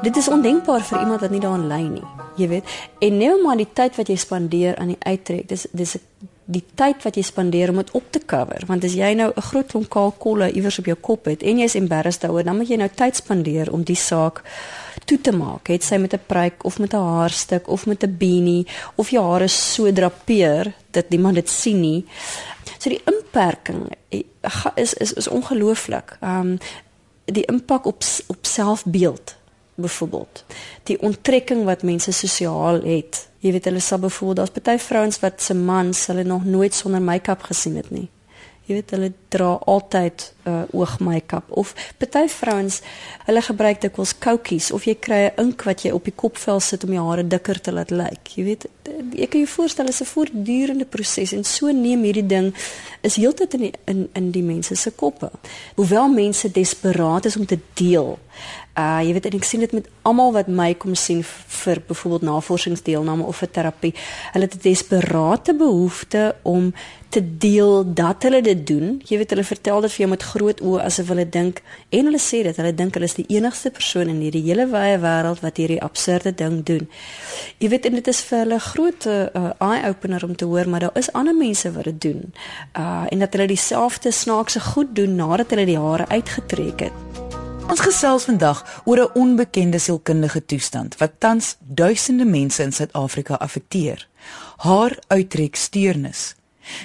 dit 0.04 0.18
is 0.18 0.28
ondenkbaar 0.28 0.84
vir 0.84 1.00
iemand 1.00 1.22
wat 1.24 1.32
nie 1.32 1.40
daaraan 1.40 1.68
ly 1.68 1.82
nie. 1.88 2.08
Jy 2.36 2.48
weet, 2.48 2.72
en 3.00 3.18
nou 3.18 3.36
maar 3.44 3.60
die 3.60 3.70
tyd 3.74 3.96
wat 4.00 4.10
jy 4.12 4.18
spandeer 4.20 4.76
aan 4.82 4.96
die 4.96 5.00
uittrek, 5.00 5.48
dis 5.48 5.68
dis 5.72 5.98
die 6.44 6.64
tyd 6.76 7.06
wat 7.06 7.16
jy 7.16 7.24
spandeer 7.24 7.72
om 7.72 7.80
dit 7.80 7.92
op 7.96 8.10
te 8.12 8.20
cover, 8.28 8.66
want 8.68 8.84
as 8.84 8.98
jy 9.00 9.14
nou 9.16 9.32
'n 9.32 9.42
groot 9.42 9.68
klomp 9.68 9.90
kaal 9.90 10.12
kolle 10.12 10.52
iewers 10.52 10.80
op 10.80 10.86
jou 10.86 10.96
kop 10.96 11.26
het 11.26 11.44
en 11.44 11.60
jy's 11.60 11.76
embarrassed 11.76 12.22
daaroor, 12.22 12.44
dan 12.44 12.58
moet 12.58 12.68
jy 12.68 12.78
nou 12.78 12.90
tyd 12.90 13.16
spandeer 13.16 13.72
om 13.72 13.84
die 13.84 13.96
saak 13.96 14.44
toe 15.06 15.22
te 15.22 15.32
maak. 15.32 15.68
Het 15.68 15.84
sy 15.84 15.98
met 15.98 16.14
'n 16.14 16.20
pruik 16.28 16.64
of 16.66 16.80
met 16.80 16.94
'n 16.94 16.98
haarstuk 16.98 17.68
of 17.68 17.86
met 17.86 18.04
'n 18.04 18.18
beanie 18.18 18.68
of 18.96 19.10
jou 19.10 19.24
hare 19.32 19.48
so 19.48 19.92
drapeer 19.92 20.74
dat 20.92 21.10
niemand 21.10 21.36
dit 21.36 21.50
sien 21.50 21.80
nie. 21.80 22.06
So 22.78 22.90
die 22.90 23.02
inperking 23.06 23.96
eh, 24.10 24.24
is 24.76 24.94
is 24.94 25.14
is 25.14 25.28
ongelooflik. 25.28 26.18
Ehm 26.22 26.40
um, 26.40 26.58
die 27.26 27.46
impak 27.46 27.86
op 27.86 28.04
op 28.28 28.46
selfbeeld 28.46 29.36
byvoorbeeld. 29.76 30.44
Die 30.84 31.00
onttrekking 31.02 31.64
wat 31.66 31.84
mense 31.84 32.12
sosiaal 32.12 32.82
het. 32.82 33.28
Jy 33.40 33.52
weet 33.52 33.66
hulle 33.66 33.80
sal 33.80 34.00
byvoorbeeld 34.00 34.38
daar's 34.38 34.64
baie 34.64 34.80
vrouens 34.80 35.20
wat 35.20 35.42
se 35.42 35.54
mans 35.54 36.06
hulle 36.08 36.24
nog 36.24 36.46
nooit 36.46 36.74
sonder 36.74 37.02
make-up 37.02 37.42
gesien 37.42 37.76
het 37.76 37.90
nie. 37.90 38.10
Jy 38.64 38.78
weet 38.78 38.94
hulle 38.96 39.10
dra 39.34 39.48
altyd 39.68 40.24
uh, 40.48 40.62
oogmake-up 40.72 41.50
of 41.52 41.74
party 42.00 42.30
vrouens 42.32 42.78
hulle 43.28 43.42
gebruik 43.44 43.82
dikwels 43.84 44.14
koukies 44.24 44.70
of 44.72 44.86
jy 44.88 44.96
kry 44.96 45.20
'n 45.26 45.42
ink 45.44 45.66
wat 45.68 45.84
jy 45.84 45.92
op 45.92 46.08
die 46.08 46.16
kopvel 46.16 46.62
sit 46.64 46.86
om 46.88 46.94
jou 46.96 47.04
hare 47.10 47.28
dikker 47.28 47.60
te 47.60 47.74
laat 47.76 47.92
lyk. 47.92 48.32
Jy 48.38 48.44
weet 48.44 48.64
ek 49.20 49.30
kan 49.30 49.44
jou 49.44 49.50
voorstel 49.52 49.92
is 49.92 50.00
'n 50.02 50.06
voortdurende 50.06 50.86
proses 50.86 51.34
en 51.34 51.44
so 51.44 51.72
neem 51.72 52.04
hierdie 52.04 52.28
ding 52.28 52.54
is 53.02 53.16
heeltyd 53.16 53.54
in 53.54 53.60
die, 53.60 53.74
in 53.86 54.10
in 54.14 54.32
die 54.32 54.44
mense 54.44 54.76
se 54.76 54.92
koppe. 54.92 55.32
Hoewel 55.76 56.08
mense 56.08 56.52
desperaat 56.52 57.26
is 57.26 57.36
om 57.36 57.46
te 57.46 57.60
deel. 57.74 58.18
Uh 58.74 59.04
jy 59.06 59.14
weet 59.14 59.28
ek 59.30 59.46
sien 59.46 59.62
dit 59.62 59.74
met 59.76 59.88
almal 60.02 60.32
wat 60.34 60.48
my 60.50 60.72
kom 60.74 60.96
sien 60.98 61.22
vir 61.24 61.82
byvoorbeeld 61.88 62.26
navorsingsdeelname 62.26 63.24
of 63.24 63.44
vir 63.44 63.52
terapie. 63.54 63.94
Hulle 64.34 64.50
het 64.50 64.56
'n 64.56 64.64
desperate 64.64 65.54
behoefte 65.54 66.36
om 66.42 66.74
te 67.10 67.38
deel 67.38 67.94
dat 67.94 68.24
hulle 68.24 68.42
dit 68.42 68.68
doen. 68.68 69.02
Jy 69.06 69.18
weet 69.18 69.30
hulle 69.30 69.44
vertel 69.44 69.82
dit 69.82 69.92
vir 69.92 70.02
jou 70.02 70.10
met 70.10 70.24
groot 70.24 70.62
oë 70.62 70.82
asof 70.88 71.08
hulle 71.14 71.30
dink 71.30 71.62
en 71.90 72.06
hulle 72.10 72.22
sê 72.22 72.42
dit, 72.48 72.58
hulle 72.58 72.74
dink 72.74 72.94
hulle 72.98 73.06
is 73.06 73.14
die 73.20 73.28
enigste 73.28 73.70
persoon 73.70 74.10
in 74.10 74.22
hierdie 74.26 74.42
hele 74.48 74.66
wye 74.72 74.98
wêreld 74.98 75.44
wat 75.46 75.58
hierdie 75.62 75.82
absurde 75.82 76.34
ding 76.34 76.64
doen. 76.66 76.90
Jy 77.62 77.70
weet 77.70 77.86
en 77.86 78.00
dit 78.00 78.08
is 78.08 78.22
vir 78.22 78.40
hulle 78.40 78.60
groot 78.60 79.06
uh, 79.06 79.52
eye 79.60 79.90
opener 79.90 80.26
om 80.26 80.36
te 80.36 80.46
hoor 80.50 80.70
maar 80.70 80.88
daar 80.88 80.98
is 80.98 81.12
ander 81.14 81.36
mense 81.36 81.72
wat 81.72 81.84
dit 81.84 82.02
doen. 82.02 82.34
Uh 82.74 83.06
en 83.12 83.20
dat 83.20 83.34
hulle 83.34 83.48
dieselfde 83.48 84.12
snaakse 84.12 84.60
goed 84.60 84.96
doen 84.96 85.16
nadat 85.16 85.54
hulle 85.54 85.66
die 85.70 85.80
hare 85.80 86.10
uitgetrek 86.10 86.80
het. 86.90 87.23
Ons 87.64 87.80
gesels 87.80 88.26
vandag 88.28 88.60
oor 88.86 89.00
'n 89.00 89.14
onbekende 89.14 89.80
sielkundige 89.80 90.46
toestand 90.46 90.98
wat 90.98 91.12
tans 91.18 91.56
duisende 91.60 92.26
mense 92.26 92.64
in 92.64 92.72
Suid-Afrika 92.72 93.34
affekteer. 93.34 94.08
Haar 94.58 94.98
uittrek 95.08 95.56
steurnis. 95.56 96.36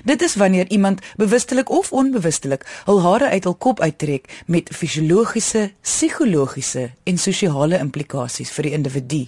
Dit 0.04 0.22
is 0.22 0.34
wanneer 0.34 0.70
iemand 0.70 1.00
bewustelik 1.16 1.70
of 1.70 1.92
onbewustelik 1.92 2.82
hul 2.84 3.02
hare 3.02 3.28
uit 3.28 3.44
hul 3.44 3.54
kop 3.54 3.80
uittrek 3.80 4.42
met 4.46 4.70
fisiologiese, 4.74 5.72
psigologiese 5.80 6.90
en 7.04 7.18
sosiale 7.18 7.78
implikasies 7.78 8.50
vir 8.50 8.62
die 8.62 8.72
individu. 8.72 9.26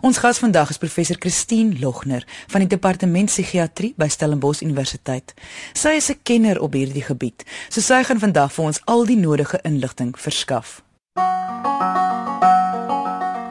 Ons 0.00 0.18
gas 0.18 0.38
vandag 0.38 0.70
is 0.70 0.78
professor 0.78 1.16
Christine 1.18 1.78
Logner 1.80 2.26
van 2.46 2.60
die 2.60 2.68
departement 2.68 3.30
psigiatrie 3.30 3.92
by 3.96 4.08
Stellenbosch 4.08 4.62
Universiteit. 4.62 5.34
Sy 5.74 5.96
is 5.96 6.10
'n 6.10 6.20
kenner 6.22 6.60
op 6.60 6.72
hierdie 6.72 7.04
gebied, 7.04 7.44
so 7.68 7.80
sy 7.80 8.02
gaan 8.02 8.18
vandag 8.18 8.52
vir 8.52 8.64
ons 8.64 8.80
al 8.84 9.04
die 9.06 9.16
nodige 9.16 9.60
inligting 9.62 10.18
verskaf. 10.18 10.82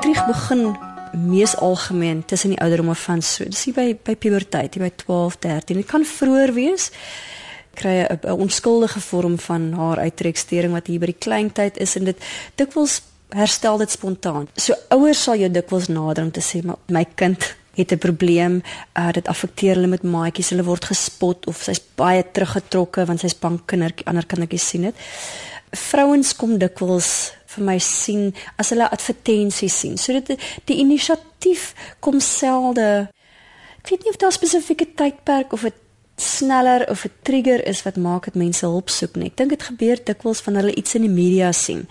Trieg 0.02 0.26
begin 0.26 0.76
mees 1.14 1.56
algemeen 1.56 2.26
tussen 2.26 2.50
die 2.50 2.60
ouderdomme 2.60 2.96
van 2.96 3.22
so, 3.22 3.44
dis 3.44 3.66
by 3.76 3.98
by 4.04 4.16
puberteit, 4.16 4.78
by 4.78 4.92
12, 4.96 5.38
13. 5.40 5.78
Dit 5.78 5.86
kan 5.86 6.06
vroeër 6.06 6.54
wees 6.54 6.92
kry 7.74 8.08
'n 8.08 8.32
onskuldige 8.32 9.00
vorm 9.00 9.40
van 9.40 9.74
haar 9.74 9.98
uittrekstering 9.98 10.74
wat 10.74 10.88
hier 10.88 11.00
by 11.00 11.06
die 11.06 11.20
kleintyd 11.20 11.78
is 11.78 11.96
en 11.96 12.04
dit 12.04 12.18
dikwels 12.56 13.02
herstel 13.36 13.78
dit 13.78 13.92
spontaan. 13.92 14.48
So 14.56 14.76
ouers 14.90 15.24
sal 15.24 15.40
jou 15.42 15.50
dikwels 15.52 15.88
nader 15.88 16.24
om 16.24 16.32
te 16.32 16.44
sê 16.44 16.64
maar 16.66 16.80
my 16.88 17.06
kind 17.16 17.56
het 17.76 17.92
'n 17.92 17.98
probleem, 17.98 18.62
uh, 18.98 19.12
dit 19.12 19.28
affekteer 19.28 19.76
hulle 19.76 19.88
met 19.88 20.04
maatjies, 20.04 20.50
hulle 20.50 20.64
word 20.64 20.86
gespot 20.86 21.48
of 21.48 21.64
sy's 21.64 21.82
baie 21.96 22.24
teruggetrokke 22.32 23.06
want 23.06 23.20
sy's 23.20 23.40
bang 23.40 23.60
kindertjie 23.66 24.06
ander 24.06 24.26
kindertjies 24.26 24.68
sien 24.68 24.82
dit. 24.82 24.96
Vrouens 25.72 26.36
kom 26.36 26.58
dikwels 26.58 27.32
vir 27.46 27.64
my 27.64 27.80
sien 27.80 28.34
as 28.58 28.70
hulle 28.70 28.90
advertensies 28.90 29.80
sien. 29.80 29.98
So 29.98 30.14
dit 30.14 30.40
die 30.66 30.78
inisiatief 30.78 31.74
kom 32.00 32.20
selde 32.20 33.10
ek 33.82 33.90
weet 33.90 34.04
nie 34.04 34.10
of 34.14 34.18
daar 34.18 34.30
'n 34.30 34.40
spesifieke 34.40 34.88
tydperk 34.96 35.54
of 35.54 35.64
'n 35.64 35.74
sneller 36.42 36.86
of 36.90 37.06
'n 37.06 37.14
trigger 37.22 37.62
is 37.68 37.84
wat 37.86 37.98
maak 37.98 38.26
dat 38.26 38.36
mense 38.36 38.66
hulp 38.66 38.90
soek 38.90 39.16
nie. 39.16 39.30
Ek 39.30 39.38
dink 39.38 39.50
dit 39.50 39.64
gebeur 39.64 39.98
dikwels 40.04 40.42
van 40.42 40.56
hulle 40.56 40.74
iets 40.76 40.96
in 40.96 41.02
die 41.02 41.16
media 41.22 41.52
sien 41.52 41.88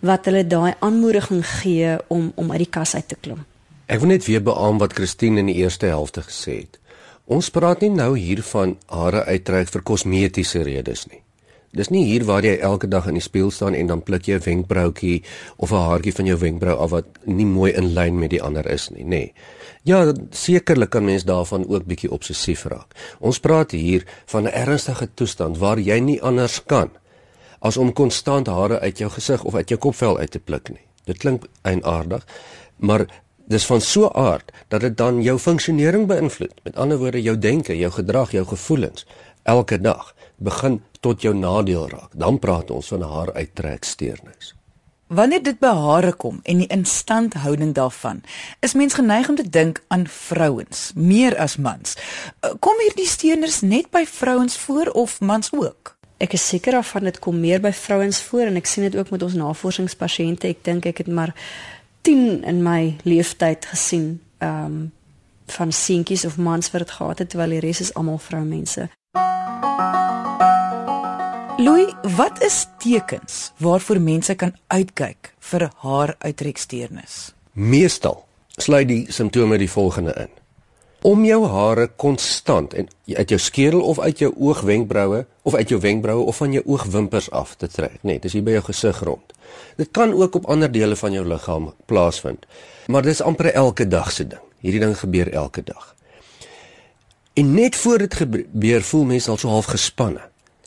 wat 0.00 0.24
hulle 0.24 0.46
daai 0.46 0.74
aanmoediging 0.78 1.44
gee 1.60 1.96
om 2.08 2.32
om 2.34 2.50
uit 2.50 2.64
die 2.64 2.74
kas 2.78 2.94
uit 2.94 3.08
te 3.08 3.16
klim. 3.20 3.44
Ek 3.86 4.00
wil 4.00 4.08
net 4.08 4.26
weer 4.26 4.42
beamoen 4.42 4.78
wat 4.78 4.92
Christine 4.92 5.40
in 5.40 5.46
die 5.46 5.60
eerste 5.64 5.86
helfte 5.86 6.22
gesê 6.22 6.60
het. 6.60 6.78
Ons 7.24 7.50
praat 7.50 7.80
nie 7.80 7.90
nou 7.90 8.16
hier 8.18 8.42
van 8.42 8.76
hare 8.86 9.24
uittrek 9.24 9.68
vir 9.68 9.82
kosmetiese 9.82 10.62
redes 10.62 11.06
nie. 11.06 11.22
Dis 11.78 11.92
nie 11.94 12.04
hier 12.08 12.24
waar 12.26 12.42
jy 12.42 12.56
elke 12.58 12.88
dag 12.90 13.06
in 13.06 13.14
die 13.14 13.22
spieël 13.22 13.52
staan 13.54 13.76
en 13.78 13.86
dan 13.86 14.02
pluk 14.02 14.26
jy 14.26 14.34
'n 14.34 14.44
wenkbroutjie 14.44 15.22
of 15.56 15.70
'n 15.70 15.84
haartjie 15.88 16.12
van 16.12 16.26
jou 16.26 16.38
wenkbrau 16.38 16.76
af 16.76 16.90
wat 16.90 17.06
nie 17.24 17.46
mooi 17.46 17.72
in 17.72 17.94
lyn 17.94 18.18
met 18.18 18.30
die 18.30 18.42
ander 18.42 18.66
is 18.66 18.90
nie, 18.90 19.04
nê. 19.04 19.08
Nee. 19.08 19.32
Ja, 19.84 20.12
sekerlik 20.30 20.90
kan 20.90 21.04
mens 21.04 21.24
daarvan 21.24 21.68
ook 21.68 21.86
bietjie 21.86 22.10
obsessief 22.10 22.64
raak. 22.64 22.94
Ons 23.20 23.38
praat 23.38 23.70
hier 23.70 24.04
van 24.26 24.42
'n 24.44 24.52
ernstige 24.52 25.08
toestand 25.14 25.58
waar 25.58 25.78
jy 25.78 25.98
nie 25.98 26.22
anders 26.22 26.64
kan 26.66 26.90
as 27.58 27.76
om 27.76 27.92
konstant 27.92 28.46
hare 28.46 28.80
uit 28.80 28.98
jou 28.98 29.10
gesig 29.10 29.44
of 29.44 29.54
uit 29.54 29.68
jou 29.68 29.80
kopvel 29.80 30.18
uit 30.18 30.30
te 30.30 30.38
pluk 30.38 30.68
nie. 30.68 30.86
Dit 31.04 31.18
klink 31.18 31.46
eienaardig, 31.62 32.26
maar 32.76 33.06
dis 33.48 33.66
van 33.66 33.80
so 33.80 34.10
aard 34.12 34.52
dat 34.68 34.84
dit 34.84 34.96
dan 34.96 35.22
jou 35.24 35.38
funksionering 35.38 36.06
beïnvloed. 36.06 36.54
Met 36.64 36.76
ander 36.76 36.98
woorde, 37.00 37.22
jou 37.22 37.38
denke, 37.38 37.76
jou 37.76 37.90
gedrag, 37.92 38.30
jou 38.36 38.44
gevoelens 38.46 39.06
elke 39.48 39.80
dag 39.80 40.14
begin 40.36 40.82
tot 41.00 41.22
jou 41.22 41.34
nadeel 41.34 41.88
raak. 41.88 42.12
Dan 42.12 42.38
praat 42.38 42.70
ons 42.70 42.88
van 42.92 43.02
haar 43.02 43.32
uittreksteurnis. 43.32 44.54
Wanneer 45.08 45.40
dit 45.42 45.56
by 45.56 45.70
hare 45.72 46.12
kom 46.12 46.42
en 46.44 46.58
die 46.60 46.68
instandhouding 46.68 47.72
daarvan, 47.74 48.20
is 48.60 48.74
mens 48.76 48.98
geneig 48.98 49.28
om 49.32 49.38
te 49.38 49.46
dink 49.48 49.80
aan 49.88 50.04
vrouens 50.04 50.90
meer 50.94 51.36
as 51.40 51.56
mans. 51.56 51.96
Eh, 52.40 52.50
kom 52.60 52.76
hierdie 52.84 53.08
steurners 53.08 53.62
net 53.64 53.88
by 53.90 54.04
vrouens 54.04 54.58
voor 54.58 54.92
of 54.92 55.20
mans 55.20 55.48
ook? 55.52 55.96
Ek 56.18 56.34
is 56.36 56.44
seker 56.48 56.76
daarvan 56.76 57.08
dit 57.08 57.18
kom 57.24 57.40
meer 57.40 57.60
by 57.62 57.72
vrouens 57.72 58.20
voor 58.26 58.50
en 58.50 58.60
ek 58.60 58.66
sien 58.66 58.84
dit 58.84 58.96
ook 58.98 59.10
met 59.14 59.22
ons 59.22 59.38
navorsingspasiënte. 59.38 60.50
Ek 60.50 60.64
dink 60.66 60.86
ek 60.90 61.04
het 61.04 61.08
maar 61.08 61.32
10 62.08 62.44
in 62.44 62.62
my 62.62 62.96
lewenstyd 63.04 63.66
gesien, 63.66 64.20
ehm 64.38 64.64
um, 64.64 64.92
van 65.48 65.72
seentjies 65.72 66.24
of 66.24 66.36
mans 66.36 66.70
wat 66.70 66.80
dit 66.80 66.90
gehad 66.90 67.18
het 67.18 67.28
terwyl 67.32 67.54
die 67.56 67.60
res 67.64 67.80
is 67.80 67.94
almal 67.94 68.18
vroumense. 68.18 68.88
Louis, 71.56 71.92
wat 72.16 72.42
is 72.44 72.66
tekens 72.78 73.52
waarvoor 73.56 74.00
mense 74.00 74.34
kan 74.34 74.52
uitkyk 74.66 75.32
vir 75.50 75.70
haar 75.76 76.14
uitreksteernis? 76.18 77.32
Meestal 77.52 78.24
sluit 78.56 78.88
die 78.88 79.04
simptome 79.12 79.58
die 79.58 79.70
volgende 79.70 80.14
in. 80.20 80.37
Om 81.02 81.24
jou 81.24 81.44
hare 81.46 81.86
konstant 81.96 82.72
en 82.74 82.88
uit 83.06 83.28
jou 83.28 83.38
skedel 83.38 83.80
of 83.80 84.00
uit 84.02 84.18
jou 84.18 84.32
oogwenkbroue 84.34 85.26
of 85.42 85.54
uit 85.54 85.68
jou 85.68 85.80
wenkbroue 85.80 86.24
of 86.26 86.36
van 86.36 86.52
jou 86.52 86.62
oogwimpers 86.66 87.30
af 87.30 87.54
te 87.54 87.68
trek, 87.70 88.00
net 88.02 88.22
dis 88.22 88.34
hier 88.34 88.42
by 88.42 88.56
jou 88.56 88.64
gesig 88.66 88.98
rond. 89.06 89.34
Dit 89.78 89.92
kan 89.94 90.12
ook 90.12 90.34
op 90.34 90.48
ander 90.50 90.72
dele 90.72 90.96
van 90.96 91.14
jou 91.14 91.22
liggaam 91.26 91.70
plaasvind, 91.86 92.46
maar 92.86 93.06
dis 93.06 93.22
amper 93.22 93.52
elke 93.52 93.86
dag 93.88 94.10
se 94.12 94.26
ding. 94.26 94.42
Hierdie 94.58 94.82
ding 94.82 94.98
gebeur 94.98 95.30
elke 95.32 95.62
dag. 95.62 95.94
En 97.38 97.54
net 97.54 97.76
voor 97.76 97.98
dit 97.98 98.14
gebeur, 98.14 98.82
voel 98.82 99.04
mense 99.04 99.30
al 99.30 99.38
so 99.38 99.48
half 99.48 99.70
gespanne. 99.70 100.24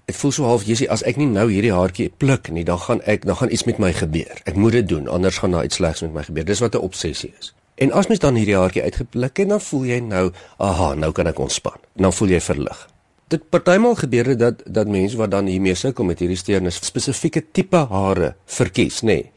Ek 0.08 0.16
voel 0.16 0.32
so 0.32 0.48
half 0.48 0.64
jy 0.64 0.78
sê 0.80 0.88
as 0.88 1.04
ek 1.04 1.20
nie 1.20 1.28
nou 1.28 1.50
hierdie 1.52 1.74
haartjie 1.76 2.08
pluk 2.24 2.48
nie, 2.56 2.64
dan 2.64 2.80
gaan 2.80 3.04
ek 3.04 3.28
dan 3.28 3.36
gaan 3.36 3.52
iets 3.52 3.68
met 3.68 3.84
my 3.84 3.92
gebeur. 3.94 4.40
Ek 4.48 4.56
moet 4.56 4.80
dit 4.80 4.88
doen 4.88 5.12
anders 5.12 5.44
gaan 5.44 5.52
daar 5.52 5.68
iets 5.68 5.76
slegs 5.84 6.08
met 6.08 6.14
my 6.16 6.24
gebeur. 6.24 6.48
Dis 6.48 6.64
wat 6.64 6.76
'n 6.76 6.88
obsessie 6.88 7.34
is. 7.40 7.52
En 7.82 7.92
as 7.98 8.08
mens 8.08 8.22
dan 8.22 8.38
hierdie 8.38 8.58
haartjie 8.58 8.84
uitgepluk 8.86 9.40
het, 9.42 9.50
dan 9.50 9.62
voel 9.62 9.86
jy 9.90 10.00
nou, 10.06 10.28
aha, 10.62 10.94
nou 11.02 11.12
kan 11.18 11.30
ek 11.32 11.40
ontspan. 11.42 11.80
Dan 11.98 12.14
voel 12.14 12.36
jy 12.36 12.42
verlig. 12.46 12.84
Dit 13.32 13.48
partymal 13.50 13.96
gebeur 13.98 14.34
dit 14.34 14.40
dat 14.40 14.62
dat 14.68 14.90
mense 14.92 15.18
wat 15.18 15.32
dan 15.34 15.48
hiermee 15.50 15.76
sukkel 15.80 16.06
met 16.06 16.20
hierdie 16.22 16.38
steurnis 16.38 16.78
spesifieke 16.86 17.46
tipe 17.56 17.80
hare 17.90 18.36
verkies, 18.46 19.02
nê. 19.02 19.22
Nee. 19.22 19.30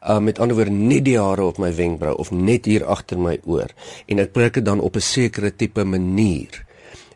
Uh 0.00 0.18
met 0.24 0.38
ander 0.40 0.56
woorde 0.56 0.72
net 0.72 1.04
die 1.04 1.18
hare 1.20 1.44
op 1.44 1.58
my 1.60 1.68
wenkbrau 1.76 2.14
of 2.20 2.30
net 2.32 2.64
hier 2.64 2.86
agter 2.88 3.20
my 3.20 3.34
oor 3.44 3.68
en 4.08 4.22
ek 4.22 4.32
pluk 4.32 4.54
dit 4.56 4.64
dan 4.64 4.80
op 4.80 4.96
'n 4.96 5.04
sekere 5.04 5.50
tipe 5.52 5.84
manier 5.84 6.64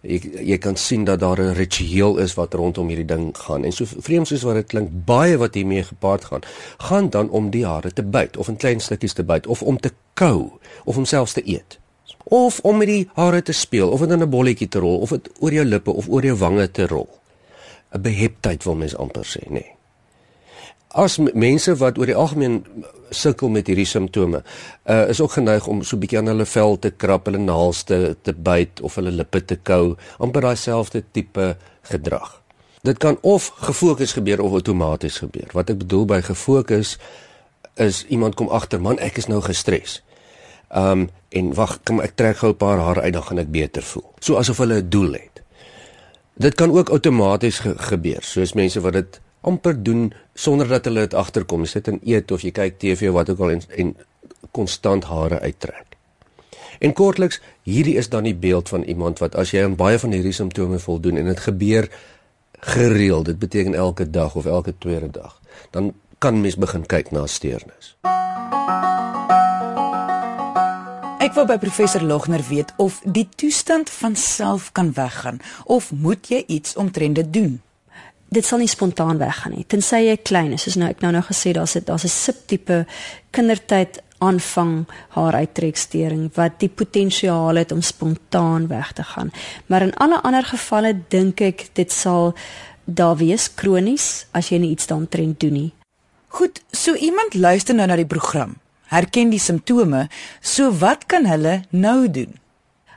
jy 0.05 0.21
jy 0.53 0.59
kan 0.59 0.77
sien 0.77 1.05
dat 1.05 1.21
daar 1.21 1.41
'n 1.41 1.55
ritueel 1.55 2.19
is 2.19 2.35
wat 2.35 2.55
rondom 2.55 2.89
hierdie 2.89 3.07
ding 3.07 3.37
gaan. 3.37 3.65
En 3.65 3.73
so 3.73 3.85
vreemd 3.85 4.27
soos 4.27 4.43
wat 4.43 4.55
dit 4.55 4.67
klink 4.67 4.89
baie 5.05 5.37
wat 5.37 5.55
hiermee 5.55 5.83
gepaard 5.83 6.25
gaan 6.25 6.43
gaan 6.79 7.11
dan 7.11 7.31
om 7.31 7.51
die 7.51 7.67
hare 7.67 7.93
te 7.93 8.03
byt 8.03 8.37
of 8.37 8.49
in 8.49 8.57
klein 8.57 8.81
stukkies 8.81 9.13
te 9.13 9.25
byt 9.25 9.47
of 9.47 9.63
om 9.63 9.81
te 9.81 9.91
kou 10.15 10.51
of 10.85 10.97
om 10.97 11.05
selfs 11.05 11.33
te 11.33 11.49
eet. 11.49 11.79
Of 12.25 12.61
om 12.61 12.77
met 12.77 12.89
die 12.89 13.09
hare 13.15 13.43
te 13.43 13.53
speel 13.53 13.91
of 13.91 14.01
dit 14.01 14.11
in 14.11 14.23
'n 14.23 14.31
bolletjie 14.31 14.69
te 14.69 14.79
rol 14.79 14.99
of 14.99 15.11
dit 15.11 15.31
oor 15.39 15.53
jou 15.53 15.65
lippe 15.65 15.91
of 15.91 16.09
oor 16.09 16.25
jou 16.25 16.37
wange 16.37 16.71
te 16.71 16.87
rol. 16.87 17.09
'n 17.95 18.03
beheptheid 18.03 18.65
wil 18.65 18.75
mens 18.75 18.97
amper 18.97 19.25
sê 19.25 19.41
nê 19.47 19.53
nee. 19.53 19.74
As 20.95 21.19
mense 21.19 21.75
wat 21.81 21.99
oor 21.99 22.07
die 22.07 22.17
algemeen 22.17 22.61
sukkel 23.15 23.51
met 23.51 23.67
hierdie 23.71 23.87
simptome, 23.89 24.43
uh 24.91 25.09
is 25.11 25.21
ook 25.21 25.37
geneig 25.37 25.67
om 25.67 25.83
so 25.83 25.97
'n 25.97 26.01
bietjie 26.01 26.19
aan 26.19 26.31
hulle 26.31 26.47
vel 26.47 26.79
te 26.79 26.91
krap, 26.91 27.27
hulle 27.27 27.39
naels 27.39 27.83
te 27.83 28.17
te 28.23 28.33
byt 28.33 28.81
of 28.81 28.95
hulle 28.95 29.11
lippe 29.11 29.45
te 29.45 29.57
kou, 29.57 29.97
amper 30.19 30.41
daai 30.41 30.57
selfde 30.57 31.03
tipe 31.13 31.57
gedrag. 31.83 32.41
Dit 32.83 32.99
kan 32.99 33.19
of 33.21 33.53
gefokus 33.57 34.13
gebeur 34.13 34.41
of 34.41 34.53
outomaties 34.53 35.19
gebeur. 35.19 35.49
Wat 35.53 35.71
ek 35.71 35.79
bedoel 35.79 36.05
by 36.05 36.21
gefokus 36.21 36.99
is 37.75 38.05
iemand 38.09 38.35
kom 38.35 38.49
agter, 38.49 38.81
man, 38.81 38.99
ek 38.99 39.17
is 39.17 39.27
nou 39.27 39.41
gestres. 39.41 40.03
Um 40.71 41.11
en 41.31 41.55
wag, 41.55 41.81
kom 41.83 42.01
ek 42.01 42.15
trek 42.15 42.37
gou 42.37 42.51
'n 42.51 42.57
paar 42.57 42.79
hare 42.79 43.01
uit 43.01 43.13
dan 43.13 43.23
gaan 43.23 43.39
ek 43.39 43.51
beter 43.51 43.83
voel. 43.83 44.13
So 44.21 44.37
asof 44.37 44.59
hulle 44.59 44.83
'n 44.83 44.89
doel 44.89 45.13
het. 45.13 45.43
Dit 46.37 46.55
kan 46.55 46.71
ook 46.71 46.89
outomaties 46.89 47.59
ge 47.59 47.75
gebeur, 47.77 48.23
soos 48.23 48.53
mense 48.53 48.81
wat 48.81 48.93
dit 48.93 49.21
amper 49.45 49.77
doen 49.83 50.13
sonder 50.35 50.69
dat 50.69 50.89
hulle 50.89 51.07
dit 51.07 51.15
agterkom. 51.15 51.65
Jy 51.65 51.73
sit 51.77 51.89
en 51.93 52.01
eet 52.03 52.33
of 52.35 52.45
jy 52.45 52.53
kyk 52.55 52.79
TV 52.83 53.11
of 53.11 53.19
wat 53.19 53.31
ook 53.31 53.45
al 53.45 53.57
en, 53.57 53.63
en 53.77 53.97
konstant 54.55 55.05
hare 55.11 55.41
uittrek. 55.41 55.95
En 56.85 56.93
kortliks, 56.93 57.41
hierdie 57.63 57.97
is 58.01 58.11
dan 58.11 58.27
die 58.27 58.35
beeld 58.35 58.69
van 58.69 58.83
iemand 58.83 59.21
wat 59.23 59.37
as 59.39 59.55
jy 59.55 59.63
aan 59.65 59.79
baie 59.79 59.99
van 59.99 60.13
hierdie 60.15 60.35
simptome 60.35 60.79
voldoen 60.83 61.21
en 61.21 61.31
dit 61.31 61.41
gebeur 61.47 61.89
gereeld, 62.65 63.25
dit 63.31 63.39
beteken 63.39 63.75
elke 63.75 64.11
dag 64.11 64.35
of 64.35 64.47
elke 64.47 64.75
tweede 64.79 65.11
dag, 65.11 65.41
dan 65.71 65.93
kan 66.19 66.41
mens 66.41 66.57
begin 66.57 66.87
kyk 66.87 67.11
na 67.13 67.27
steurnis. 67.27 67.95
Ek 71.25 71.33
wou 71.37 71.47
by 71.49 71.57
professor 71.57 72.03
Logner 72.05 72.43
weet 72.49 72.75
of 72.77 73.01
die 73.05 73.29
toestand 73.37 73.91
van 73.91 74.17
self 74.17 74.73
kan 74.77 74.93
weggaan 74.93 75.41
of 75.65 75.93
moet 75.93 76.29
jy 76.29 76.43
iets 76.47 76.77
omtrent 76.77 77.17
dit 77.17 77.33
doen? 77.33 77.61
Dit 78.29 78.45
sal 78.45 78.59
nie 78.59 78.69
spontaan 78.69 79.19
weggaan 79.19 79.53
nie. 79.53 79.65
Tensy 79.65 79.97
jy 80.09 80.17
klein 80.17 80.53
is, 80.53 80.63
soos 80.63 80.77
nou 80.77 80.89
ek 80.91 81.01
nou 81.01 81.13
nou 81.13 81.23
gesê 81.23 81.53
daar's 81.53 81.73
dit 81.73 81.87
daar's 81.87 82.05
'n 82.05 82.09
subtipe 82.09 82.87
kindertyd 83.31 84.01
aanvang 84.19 84.87
haar 85.09 85.35
uittrekstering 85.35 86.31
wat 86.35 86.59
die 86.59 86.69
potensiaal 86.69 87.57
het 87.61 87.73
om 87.73 87.83
spontaan 87.83 88.67
weg 88.67 88.93
te 88.93 89.03
gaan. 89.03 89.31
Maar 89.67 89.83
in 89.83 89.95
alle 89.95 90.23
ander 90.23 90.45
gevalle 90.45 90.95
dink 91.09 91.41
ek 91.41 91.69
dit 91.73 91.93
sal 91.93 92.35
daar 92.85 93.17
wees 93.17 93.49
kronies 93.55 94.27
as 94.33 94.51
jy 94.53 94.59
nie 94.59 94.71
iets 94.71 94.87
daaroor 94.87 95.35
doen 95.39 95.53
nie. 95.53 95.73
Goed, 96.29 96.61
so 96.73 96.95
iemand 96.95 97.35
luister 97.35 97.75
nou 97.75 97.87
na 97.87 97.97
die 97.97 98.07
program. 98.07 98.57
Herken 98.91 99.31
die 99.31 99.41
simptome, 99.41 100.09
so 100.41 100.71
wat 100.71 101.07
kan 101.07 101.27
hulle 101.27 101.63
nou 101.71 102.11
doen? 102.11 102.35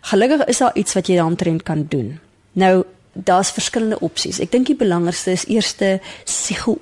Gelukkig 0.02 0.46
is 0.48 0.58
daar 0.58 0.76
iets 0.76 0.94
wat 0.94 1.08
jy 1.08 1.16
daaroor 1.16 1.64
kan 1.64 1.86
doen. 1.90 2.20
Nou, 2.54 2.84
daar's 3.24 3.52
verskillende 3.52 4.00
opsies. 4.00 4.40
Ek 4.40 4.52
dink 4.52 4.68
die 4.68 4.76
belangrikste 4.76 5.32
is 5.32 5.46
eerste 5.46 6.00
psigo 6.26 6.78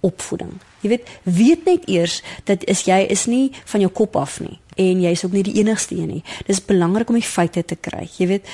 opvoeding. 0.00 0.52
Jy 0.80 0.88
weet, 0.88 1.08
weet 1.22 1.64
net 1.64 1.88
eers 1.90 2.22
dat 2.44 2.64
is 2.70 2.84
jy 2.86 3.00
is 3.10 3.26
nie 3.26 3.50
van 3.64 3.82
jou 3.82 3.90
kop 3.90 4.16
af 4.16 4.38
nie 4.40 4.58
en 4.78 5.00
jy 5.02 5.10
is 5.10 5.24
ook 5.24 5.34
nie 5.34 5.42
die 5.42 5.56
enigste 5.58 5.96
een 5.98 6.06
nie. 6.06 6.24
Dis 6.46 6.62
belangrik 6.64 7.08
om 7.10 7.18
die 7.18 7.26
feite 7.26 7.64
te 7.66 7.74
kry. 7.74 8.04
Jy 8.18 8.28
weet, 8.30 8.52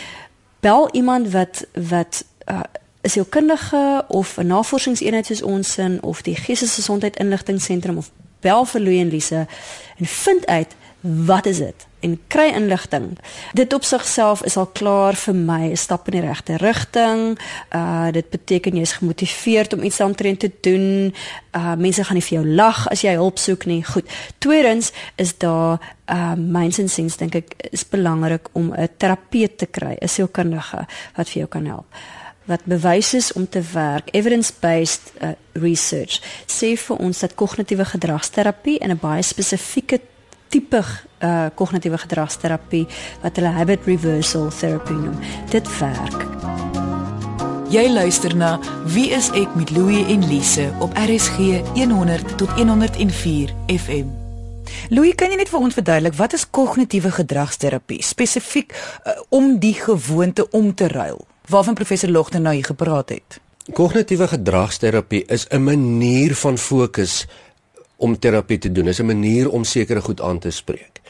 bel 0.65 0.89
iemand 0.97 1.29
wat 1.35 1.67
wat 1.77 2.23
uh, 2.49 2.65
is 3.05 3.15
jou 3.15 3.27
kundige 3.29 4.05
of 4.09 4.37
'n 4.39 4.47
navorsingseenheid 4.47 5.27
soos 5.27 5.43
ons 5.43 5.79
in 5.79 6.03
of 6.03 6.23
die 6.23 6.37
geestesgesondheid 6.37 7.17
inligtingseentrum 7.17 7.97
of 7.97 8.11
bel 8.41 8.65
vir 8.65 8.81
Louie 8.81 9.01
en 9.01 9.09
Lise 9.09 9.47
en 9.97 10.07
vind 10.07 10.47
uit 10.47 10.75
wat 11.05 11.47
is 11.47 11.59
dit 11.59 11.87
en 12.01 12.21
kry 12.29 12.47
inligting. 12.53 13.19
Dit 13.53 13.73
op 13.73 13.85
sigself 13.85 14.43
is 14.45 14.57
al 14.57 14.67
klaar 14.67 15.15
vir 15.15 15.35
my 15.35 15.71
'n 15.71 15.77
stap 15.77 16.09
in 16.09 16.21
die 16.21 16.29
regte 16.29 16.57
rigting. 16.57 17.39
Uh 17.71 18.13
dit 18.13 18.31
beteken 18.31 18.77
jy's 18.77 18.93
gemotiveerd 18.93 19.73
om 19.73 19.83
iets 19.83 19.97
daaroor 19.97 20.37
te 20.37 20.51
doen. 20.61 21.15
Uh 21.53 21.75
mense 21.75 22.05
gaan 22.05 22.15
nie 22.15 22.25
vir 22.29 22.39
jou 22.41 22.47
lag 22.55 22.89
as 22.89 23.01
jy 23.01 23.13
hulp 23.13 23.39
soek 23.39 23.67
nie. 23.67 23.85
Goed. 23.85 24.09
Tweedens 24.39 24.93
is 25.17 25.39
daar 25.39 25.79
uh 26.07 26.35
myns 26.37 26.79
en 26.79 26.89
sins 26.89 27.17
dink 27.17 27.35
ek 27.35 27.55
is 27.71 27.89
belangrik 27.89 28.49
om 28.53 28.73
'n 28.73 28.89
terapeut 28.97 29.59
te 29.59 29.67
kry, 29.67 29.97
'n 30.01 30.09
sielkundige 30.09 30.87
wat 31.17 31.29
vir 31.29 31.39
jou 31.39 31.47
kan 31.47 31.67
help 31.67 31.87
wat 32.45 32.65
bewys 32.65 33.15
is 33.15 33.33
om 33.33 33.49
te 33.49 33.63
werk 33.73 34.09
evidence-based 34.13 35.13
uh, 35.23 35.29
research 35.53 36.21
sê 36.47 36.77
vir 36.77 36.97
ons 36.97 37.19
dat 37.19 37.35
kognitiewe 37.35 37.85
gedragsterapie 37.85 38.79
in 38.79 38.91
'n 38.91 38.99
baie 39.01 39.23
spesifieke 39.23 40.01
tipe 40.49 40.83
uh 41.21 41.47
kognitiewe 41.55 41.99
gedragsterapie 41.99 42.87
wat 43.23 43.37
hulle 43.37 43.53
habit 43.57 43.87
reversal 43.87 44.51
therapy 44.51 44.93
noem. 44.93 45.19
Dit 45.51 45.69
werk. 45.79 46.27
Jy 47.75 47.89
luister 47.91 48.37
na 48.37 48.59
Wie 48.87 49.09
is 49.11 49.31
ek 49.35 49.55
met 49.59 49.71
Louie 49.75 50.05
en 50.07 50.23
Lise 50.29 50.69
op 50.85 50.93
RSG 50.95 51.59
100 51.75 52.37
tot 52.39 52.51
104 52.55 53.51
FM. 53.67 54.13
Louie, 54.95 55.15
kan 55.17 55.33
jy 55.33 55.39
net 55.41 55.51
vir 55.51 55.65
ons 55.65 55.75
verduidelik 55.75 56.15
wat 56.19 56.37
is 56.37 56.45
kognitiewe 56.47 57.11
gedragsterapie 57.17 57.99
spesifiek 58.05 58.75
uh, 58.75 59.17
om 59.35 59.57
die 59.59 59.75
gewoonte 59.75 60.47
om 60.55 60.75
te 60.75 60.87
ruil? 60.93 61.19
Waarvan 61.51 61.75
professor 61.75 62.13
Logter 62.13 62.41
nou 62.41 62.55
hier 62.55 62.69
gepraat 62.69 63.11
het. 63.17 63.41
Kognitiewe 63.73 64.29
gedragsterapie 64.29 65.25
is 65.33 65.47
'n 65.49 65.65
manier 65.65 66.35
van 66.37 66.59
fokus 66.59 67.27
om 68.05 68.19
terapie 68.19 68.59
te 68.59 68.73
doen. 68.73 68.85
Dit 68.85 68.93
is 68.93 69.01
'n 69.01 69.07
manier 69.07 69.51
om 69.51 69.65
sekere 69.65 70.01
goed 70.01 70.21
aan 70.21 70.39
te 70.39 70.51
spreek. 70.51 71.01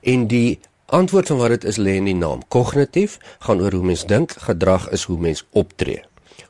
En 0.00 0.26
die 0.26 0.60
antwoord 0.86 1.26
van 1.26 1.36
wat 1.36 1.48
dit 1.48 1.64
is 1.64 1.76
lê 1.76 1.94
in 1.96 2.04
die 2.04 2.14
naam. 2.14 2.40
Kognitief 2.48 3.18
gaan 3.38 3.60
oor 3.60 3.72
hoe 3.72 3.84
mens 3.84 4.06
dink, 4.06 4.30
gedrag 4.30 4.90
is 4.90 5.02
hoe 5.02 5.18
mens 5.18 5.46
optree. 5.50 6.02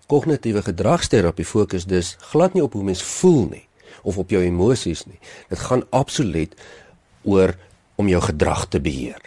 Kognitiewe 0.06 0.62
gedragsterapie 0.62 1.44
fokus 1.44 1.84
dus 1.84 2.16
glad 2.20 2.52
nie 2.52 2.62
op 2.62 2.72
hoe 2.72 2.82
mens 2.82 3.02
voel 3.02 3.48
nie 3.50 3.66
of 4.02 4.18
op 4.18 4.30
jou 4.30 4.42
emosies 4.42 5.06
nie. 5.06 5.18
Dit 5.48 5.58
gaan 5.58 5.84
absoluut 5.90 6.54
oor 7.22 7.54
om 7.94 8.08
jou 8.08 8.22
gedrag 8.22 8.66
te 8.68 8.80
beheer. 8.80 9.20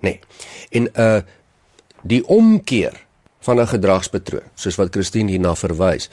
Nee. 0.00 0.20
En 0.70 0.88
uh 0.94 1.20
die 2.02 2.26
omkeer 2.28 3.06
van 3.48 3.60
'n 3.60 3.66
gedragspatroon, 3.66 4.44
soos 4.54 4.76
wat 4.76 4.92
Christine 4.92 5.30
hierna 5.32 5.54
verwys, 5.56 6.10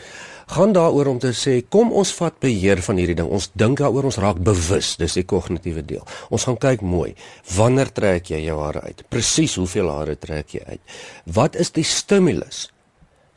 gaan 0.47 0.73
daaroor 0.73 1.07
om 1.07 1.19
te 1.19 1.33
sê 1.33 1.63
kom 1.69 1.91
ons 1.91 2.13
vat 2.13 2.39
beheer 2.39 2.81
van 2.81 2.97
hierdie 2.97 3.15
ding. 3.15 3.29
Ons 3.29 3.49
dink 3.53 3.77
daaroor, 3.77 4.03
ons 4.03 4.21
raak 4.21 4.39
bewus, 4.39 4.95
dis 4.95 5.13
die 5.13 5.23
kognitiewe 5.23 5.85
deel. 5.85 6.05
Ons 6.29 6.45
gaan 6.47 6.57
kyk 6.57 6.81
mooi, 6.81 7.15
wanneer 7.55 7.91
trek 7.91 8.29
jy 8.29 8.45
jou 8.45 8.59
hare 8.61 8.81
uit? 8.81 9.03
Presies 9.09 9.55
hoeveel 9.55 9.89
hare 9.89 10.15
trek 10.15 10.53
jy 10.55 10.63
uit? 10.65 10.81
Wat 11.25 11.55
is 11.55 11.71
die 11.71 11.83
stimulus 11.83 12.69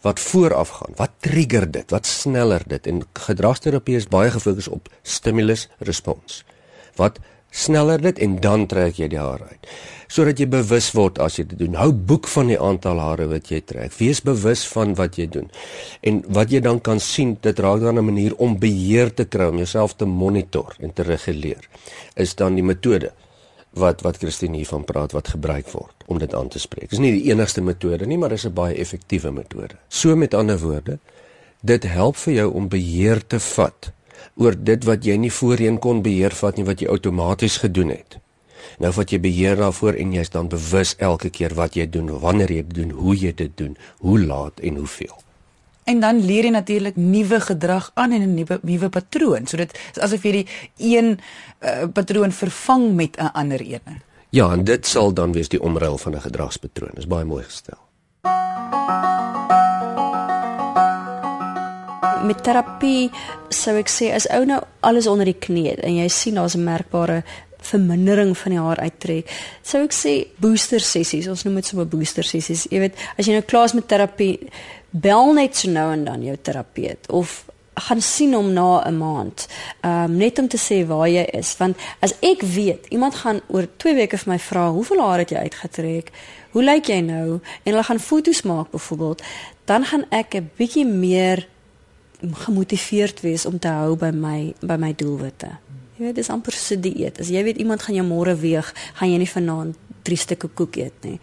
wat 0.03 0.21
vooraf 0.21 0.69
gaan? 0.69 0.95
Wat 0.97 1.11
trigger 1.21 1.71
dit? 1.71 1.91
Wat 1.91 2.07
sneller 2.07 2.63
dit? 2.67 2.87
En 2.87 3.03
gedragsterapie 3.13 3.97
is 3.97 4.07
baie 4.07 4.31
gefokus 4.31 4.69
op 4.69 4.89
stimulus 5.03 5.69
respons. 5.79 6.45
Wat 6.97 7.19
sneller 7.51 8.01
dit 8.01 8.19
en 8.19 8.41
dan 8.41 8.67
trek 8.67 8.99
jy 8.99 9.09
die 9.09 9.19
hare 9.21 9.45
uit 9.51 9.67
sodat 10.09 10.41
jy 10.41 10.47
bewus 10.49 10.89
word 10.97 11.19
as 11.21 11.37
jy 11.39 11.45
dit 11.51 11.59
doen. 11.61 11.75
Hou 11.77 11.91
boek 11.93 12.29
van 12.33 12.49
die 12.49 12.57
aantal 12.57 13.01
hare 13.03 13.27
wat 13.29 13.51
jy 13.53 13.61
trek. 13.69 13.93
Wees 13.99 14.23
bewus 14.25 14.65
van 14.73 14.95
wat 14.97 15.19
jy 15.21 15.29
doen. 15.29 15.51
En 16.01 16.23
wat 16.33 16.53
jy 16.55 16.63
dan 16.65 16.81
kan 16.81 17.01
sien, 17.01 17.37
dit 17.45 17.61
raak 17.61 17.83
dan 17.85 17.99
'n 17.99 18.05
manier 18.05 18.35
om 18.37 18.59
beheer 18.59 19.13
te 19.15 19.25
kry, 19.25 19.49
om 19.49 19.57
jouself 19.57 19.97
te 19.97 20.07
monitor 20.07 20.75
en 20.81 20.93
te 20.93 21.03
reguleer. 21.03 21.69
Is 22.17 22.35
dan 22.35 22.55
die 22.55 22.65
metode 22.65 23.13
wat 23.73 24.01
wat 24.01 24.17
Christine 24.17 24.57
hiervan 24.57 24.85
praat 24.85 25.13
wat 25.13 25.29
gebruik 25.29 25.69
word 25.71 25.95
om 26.07 26.19
dit 26.19 26.35
aan 26.35 26.49
te 26.49 26.59
spreek. 26.59 26.91
Dis 26.91 26.99
nie 26.99 27.13
die 27.13 27.31
enigste 27.31 27.61
metode 27.61 28.07
nie, 28.07 28.19
maar 28.19 28.31
dis 28.31 28.47
'n 28.47 28.53
baie 28.53 28.75
effektiewe 28.75 29.31
metode. 29.31 29.77
So 29.89 30.17
met 30.17 30.35
ander 30.35 30.59
woorde, 30.59 30.99
dit 31.61 31.83
help 31.83 32.17
vir 32.17 32.35
jou 32.35 32.53
om 32.53 32.69
beheer 32.69 33.27
te 33.27 33.41
vat 33.41 33.93
oor 34.39 34.55
dit 34.57 34.85
wat 34.87 35.05
jy 35.05 35.17
nie 35.19 35.33
voorheen 35.35 35.79
kon 35.83 36.03
beheer 36.03 36.35
vat 36.41 36.57
nie 36.57 36.65
wat 36.65 36.81
jy 36.81 36.89
outomaties 36.89 37.59
gedoen 37.65 37.91
het. 37.91 38.19
Nou 38.79 38.93
vat 38.95 39.11
jy 39.11 39.19
beheer 39.23 39.59
daarvoor 39.59 39.99
en 39.99 40.13
jy's 40.15 40.31
dan 40.31 40.51
bewus 40.51 40.95
elke 41.03 41.31
keer 41.31 41.55
wat 41.59 41.77
jy 41.79 41.89
doen, 41.91 42.11
wanneer 42.23 42.53
jy 42.53 42.63
dit 42.69 42.77
doen, 42.83 42.91
hoe 42.91 43.17
jy 43.17 43.33
dit 43.35 43.57
doen, 43.59 43.75
hoe 44.05 44.19
laat 44.21 44.61
en 44.61 44.79
hoeveel. 44.83 45.17
En 45.89 46.03
dan 46.05 46.21
leer 46.21 46.45
jy 46.45 46.53
natuurlik 46.53 46.97
nuwe 47.01 47.41
gedrag 47.41 47.91
aan 47.95 48.13
en 48.13 48.23
'n 48.23 48.35
nuwe 48.35 48.61
nuwe 48.63 48.89
patroon. 48.89 49.47
So 49.47 49.57
dit 49.57 49.73
is 49.95 50.03
asof 50.03 50.23
jy 50.23 50.33
die 50.33 50.47
een 50.77 51.19
uh, 51.61 51.89
patroon 51.93 52.33
vervang 52.33 52.95
met 52.95 53.17
'n 53.17 53.33
ander 53.33 53.61
een. 53.61 54.03
Ja, 54.31 54.53
en 54.53 54.65
dit 54.65 54.87
sal 54.87 55.13
dan 55.15 55.33
wees 55.33 55.49
die 55.49 55.63
omruil 55.63 55.99
van 55.99 56.15
'n 56.15 56.21
gedragspatroon. 56.21 56.91
Dis 56.95 57.07
baie 57.07 57.25
mooi 57.25 57.45
gestel. 57.45 57.88
Met 62.25 62.43
terapie 62.43 63.11
sou 63.51 63.77
ek 63.79 63.89
sê 63.89 64.13
as 64.15 64.27
ou 64.35 64.45
nou 64.45 64.61
alles 64.81 65.07
onder 65.07 65.25
die 65.25 65.39
knie 65.39 65.75
en 65.77 65.97
jy 65.97 66.09
sien 66.09 66.35
daar's 66.35 66.57
'n 66.57 66.65
merkbare 66.65 67.23
vermindering 67.59 68.39
van 68.39 68.55
die 68.55 68.61
haar 68.61 68.81
uittrek. 68.81 69.31
Sou 69.63 69.83
ek 69.85 69.93
sê 69.93 70.27
booster 70.41 70.81
sessies, 70.81 71.29
ons 71.29 71.45
noem 71.45 71.55
dit 71.61 71.67
sommer 71.67 71.87
booster 71.87 72.25
sessies. 72.25 72.67
Jy 72.71 72.79
weet, 72.79 72.95
as 73.19 73.27
jy 73.27 73.33
nou 73.33 73.43
klaar 73.43 73.65
is 73.65 73.75
met 73.77 73.89
terapie, 73.89 74.39
bel 74.91 75.33
net 75.37 75.57
so 75.57 75.71
nou 75.71 75.93
en 75.93 76.05
dan 76.05 76.23
jou 76.25 76.37
terapeut 76.37 77.11
of 77.11 77.45
gaan 77.79 78.01
sien 78.03 78.35
hom 78.35 78.53
na 78.53 78.83
'n 78.87 78.99
maand. 78.99 79.47
Ehm 79.81 80.05
um, 80.05 80.17
net 80.17 80.39
om 80.39 80.49
te 80.49 80.57
sê 80.59 80.87
waar 80.87 81.09
jy 81.09 81.25
is, 81.33 81.57
want 81.57 81.77
as 82.01 82.15
ek 82.21 82.43
weet, 82.43 82.87
iemand 82.89 83.15
gaan 83.15 83.41
oor 83.49 83.67
2 83.77 83.95
weke 83.95 84.19
vir 84.19 84.33
my 84.33 84.39
vra, 84.39 84.71
"Hoeveel 84.71 85.01
haar 85.01 85.19
het 85.19 85.31
jy 85.31 85.37
uitgetrek? 85.37 86.11
Hoe 86.51 86.63
lyk 86.63 86.87
jy 86.87 87.01
nou?" 87.01 87.41
en 87.65 87.73
hulle 87.73 87.83
gaan 87.83 88.01
foto's 88.01 88.43
maak 88.43 88.71
byvoorbeeld, 88.71 89.23
dan 89.65 89.85
gaan 89.85 90.05
ek 90.11 90.35
'n 90.35 90.51
bietjie 90.57 90.87
meer 90.87 91.47
gemotiveerd 92.21 93.21
wees 93.21 93.47
om 93.47 93.59
te 93.59 93.69
hou 93.69 93.97
by 93.97 94.11
my 94.15 94.55
by 94.61 94.77
my 94.81 94.93
doelwitte. 94.95 95.51
Jy 95.99 96.05
weet, 96.07 96.19
dis 96.21 96.31
amper 96.31 96.55
so 96.55 96.79
dieet. 96.79 97.19
As 97.19 97.31
jy 97.31 97.43
weet 97.43 97.59
iemand 97.59 97.83
gaan 97.83 97.97
jou 97.99 98.07
môre 98.07 98.37
weeg, 98.39 98.67
gaan 98.95 99.11
jy 99.11 99.19
nie 99.19 99.31
vanaand 99.31 99.79
3 100.07 100.21
stukke 100.25 100.51
koek 100.55 100.79
eet 100.79 101.07
nie. 101.07 101.19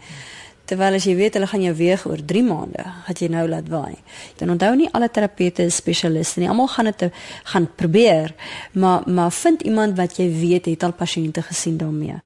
Terwyl 0.66 0.98
as 0.98 1.06
jy 1.06 1.14
weet 1.16 1.38
hulle 1.38 1.46
gaan 1.46 1.62
jou 1.62 1.74
weeg 1.78 2.04
oor 2.10 2.20
3 2.32 2.42
maande, 2.44 2.84
het 3.06 3.22
jy 3.22 3.30
nou 3.32 3.46
laat 3.48 3.70
waai. 3.70 3.96
Dan 4.40 4.50
onthou 4.56 4.74
nie 4.76 4.90
alle 4.92 5.08
terapeute 5.08 5.64
is 5.70 5.78
spesialiste 5.78 6.42
nie. 6.42 6.50
Almal 6.50 6.68
gaan 6.74 6.90
dit 6.90 7.08
gaan 7.52 7.70
probeer, 7.78 8.34
maar 8.74 9.06
maar 9.06 9.32
vind 9.32 9.62
iemand 9.62 9.96
wat 9.96 10.18
jy 10.18 10.28
weet 10.40 10.66
het 10.66 10.82
al 10.82 10.92
pasiënte 10.92 11.42
gesien 11.42 11.78
daarmee. 11.78 12.20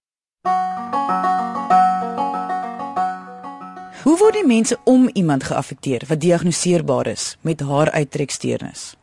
Hoe 4.10 4.18
word 4.18 4.34
die 4.34 4.46
mense 4.46 4.74
om 4.90 5.04
iemand 5.14 5.44
geaffekteer 5.46 6.02
wat 6.08 6.18
diagnoseerbaar 6.18 7.06
is 7.06 7.36
met 7.46 7.60
haar 7.62 7.92
uittreksteernis? 7.94 8.96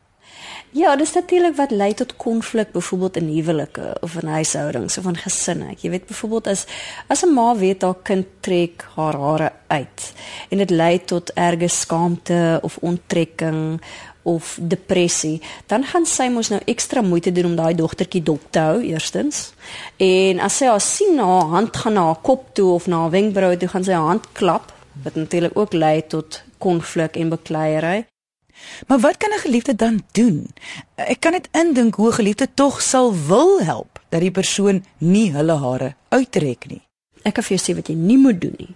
Ja, 0.75 0.95
dis 0.99 1.13
natuurlik 1.15 1.55
wat 1.55 1.71
lei 1.71 1.93
tot 1.95 2.15
konflik 2.19 2.73
byvoorbeeld 2.73 3.15
in 3.21 3.29
huwelike 3.31 3.85
of 4.03 4.17
in 4.19 4.27
huishoudings 4.27 4.97
of 4.97 5.07
in 5.07 5.15
gesinne. 5.15 5.77
Jy 5.79 5.93
weet 5.95 6.05
byvoorbeeld 6.11 6.47
as 6.47 6.65
as 7.07 7.23
'n 7.23 7.33
ma 7.33 7.55
weet 7.55 7.81
haar 7.81 7.95
kind 8.03 8.27
trek 8.39 8.85
haar 8.95 9.15
hare 9.15 9.51
uit 9.67 10.13
en 10.49 10.57
dit 10.57 10.69
lei 10.69 10.99
tot 11.05 11.31
erge 11.33 11.67
skaamte 11.67 12.59
of 12.61 12.77
onttrekking 12.77 13.81
of 14.21 14.59
depressie, 14.61 15.41
dan 15.65 15.83
gaan 15.83 16.05
sy 16.05 16.27
mos 16.27 16.49
nou 16.49 16.61
ekstra 16.65 17.01
moeite 17.01 17.31
doen 17.31 17.45
om 17.45 17.55
daai 17.55 17.75
dogtertjie 17.75 18.23
dop 18.23 18.41
te 18.49 18.59
hou 18.59 18.81
eerstens. 18.81 19.53
En 19.97 20.39
as 20.39 20.57
sy 20.57 20.65
haar 20.65 20.81
sien 20.81 21.17
haar 21.17 21.47
hand 21.47 21.77
gaan 21.77 21.93
na 21.93 22.03
haar 22.05 22.21
kop 22.21 22.53
toe 22.53 22.73
of 22.73 22.87
na 22.87 22.99
haar 22.99 23.09
wenkbroue 23.09 23.57
toe 23.57 23.69
gaan 23.69 23.83
sy 23.83 23.91
haar 23.91 24.07
hand 24.07 24.27
klap 24.33 24.75
wat 25.03 25.15
natuurlik 25.15 25.57
ook 25.57 25.73
lei 25.73 26.07
tot 26.07 26.43
konflik 26.57 27.15
en 27.15 27.29
bekleierery. 27.29 28.05
Maar 28.88 28.99
wat 28.99 29.17
kan 29.17 29.29
'n 29.29 29.39
geliefde 29.39 29.75
dan 29.75 30.03
doen? 30.12 30.47
Ek 30.95 31.19
kan 31.19 31.31
net 31.31 31.47
indink 31.51 31.95
hoe 31.95 32.07
'n 32.07 32.13
geliefde 32.13 32.47
tog 32.53 32.81
sal 32.81 33.15
wil 33.27 33.62
help 33.62 34.01
dat 34.10 34.21
die 34.21 34.31
persoon 34.31 34.86
nie 34.97 35.31
hulle 35.31 35.57
hare 35.57 35.95
uittrek 36.10 36.67
nie. 36.67 36.81
Ek 37.21 37.33
kan 37.33 37.43
vir 37.43 37.57
jou 37.57 37.63
sê 37.65 37.75
wat 37.75 37.88
jy 37.88 37.95
nie 37.95 38.17
moet 38.17 38.41
doen 38.41 38.55
nie. 38.57 38.75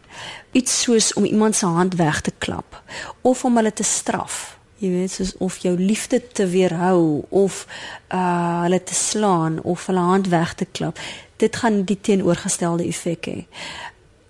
Iets 0.52 0.82
soos 0.82 1.14
om 1.14 1.26
iemand 1.26 1.56
se 1.56 1.66
hand 1.66 1.96
weg 1.96 2.22
te 2.22 2.32
klap 2.38 2.82
of 3.22 3.46
om 3.46 3.56
hulle 3.56 3.74
te 3.74 3.84
straf. 3.84 4.58
Jy 4.78 4.90
weet 4.90 5.12
soos 5.12 5.38
of 5.38 5.58
jou 5.58 5.78
liefde 5.78 6.28
te 6.28 6.48
weerhou 6.48 7.26
of 7.30 7.68
uh 8.10 8.62
hulle 8.62 8.84
te 8.84 8.94
slaan 8.94 9.62
of 9.62 9.86
hulle 9.86 10.00
hand 10.00 10.28
weg 10.28 10.54
te 10.54 10.66
klap. 10.66 11.00
Dit 11.38 11.56
gaan 11.56 11.84
die 11.84 12.00
teenoorgestelde 12.02 12.84
effek 12.84 13.26
hê. 13.26 13.46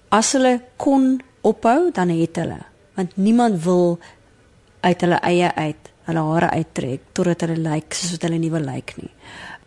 As 0.09 0.31
hulle 0.31 0.61
kon 0.75 1.21
ophou, 1.41 1.91
dan 1.93 2.09
het 2.09 2.35
hulle. 2.35 2.59
Want 2.93 3.15
niemand 3.17 3.63
wil 3.63 3.99
uit 4.81 5.01
hulle 5.01 5.19
eie 5.21 5.53
uit 5.55 5.91
hulle 6.09 6.23
hare 6.25 6.49
uittrek 6.49 7.03
totdat 7.13 7.45
hulle 7.45 7.59
lyk 7.61 7.93
soos 7.93 8.15
wat 8.15 8.25
hulle 8.27 8.39
nie 8.41 8.51
wil 8.51 8.65
lyk 8.65 8.95
nie. 8.97 9.11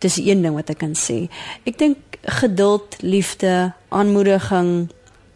Dis 0.03 0.19
een 0.19 0.43
ding 0.43 0.57
wat 0.57 0.73
ek 0.75 0.83
kan 0.83 0.97
sê. 0.99 1.25
Ek 1.65 1.79
dink 1.79 2.19
geduld, 2.41 2.99
liefde, 3.05 3.73
aanmoediging, 3.95 4.89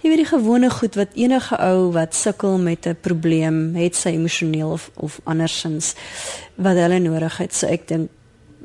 jy 0.03 0.11
weet 0.11 0.23
die 0.23 0.31
gewone 0.31 0.71
goed 0.73 0.99
wat 0.99 1.17
enige 1.19 1.59
ou 1.63 1.91
wat 1.95 2.15
sukkel 2.15 2.59
met 2.59 2.87
'n 2.87 2.97
probleem, 3.01 3.75
het 3.75 3.97
sy 3.97 4.15
emosioneel 4.17 4.71
of 4.71 4.91
of 4.97 5.21
andersins 5.25 5.95
wat 6.57 6.77
hulle 6.77 6.99
nodig 6.99 7.39
het. 7.39 7.55
So 7.55 7.67
ek 7.67 7.89
dink 7.89 8.11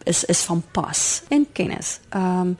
is 0.05 0.23
is 0.23 0.43
van 0.43 0.63
pas 0.71 1.23
en 1.29 1.45
kennis. 1.53 1.99
Ehm 2.09 2.41
um, 2.41 2.57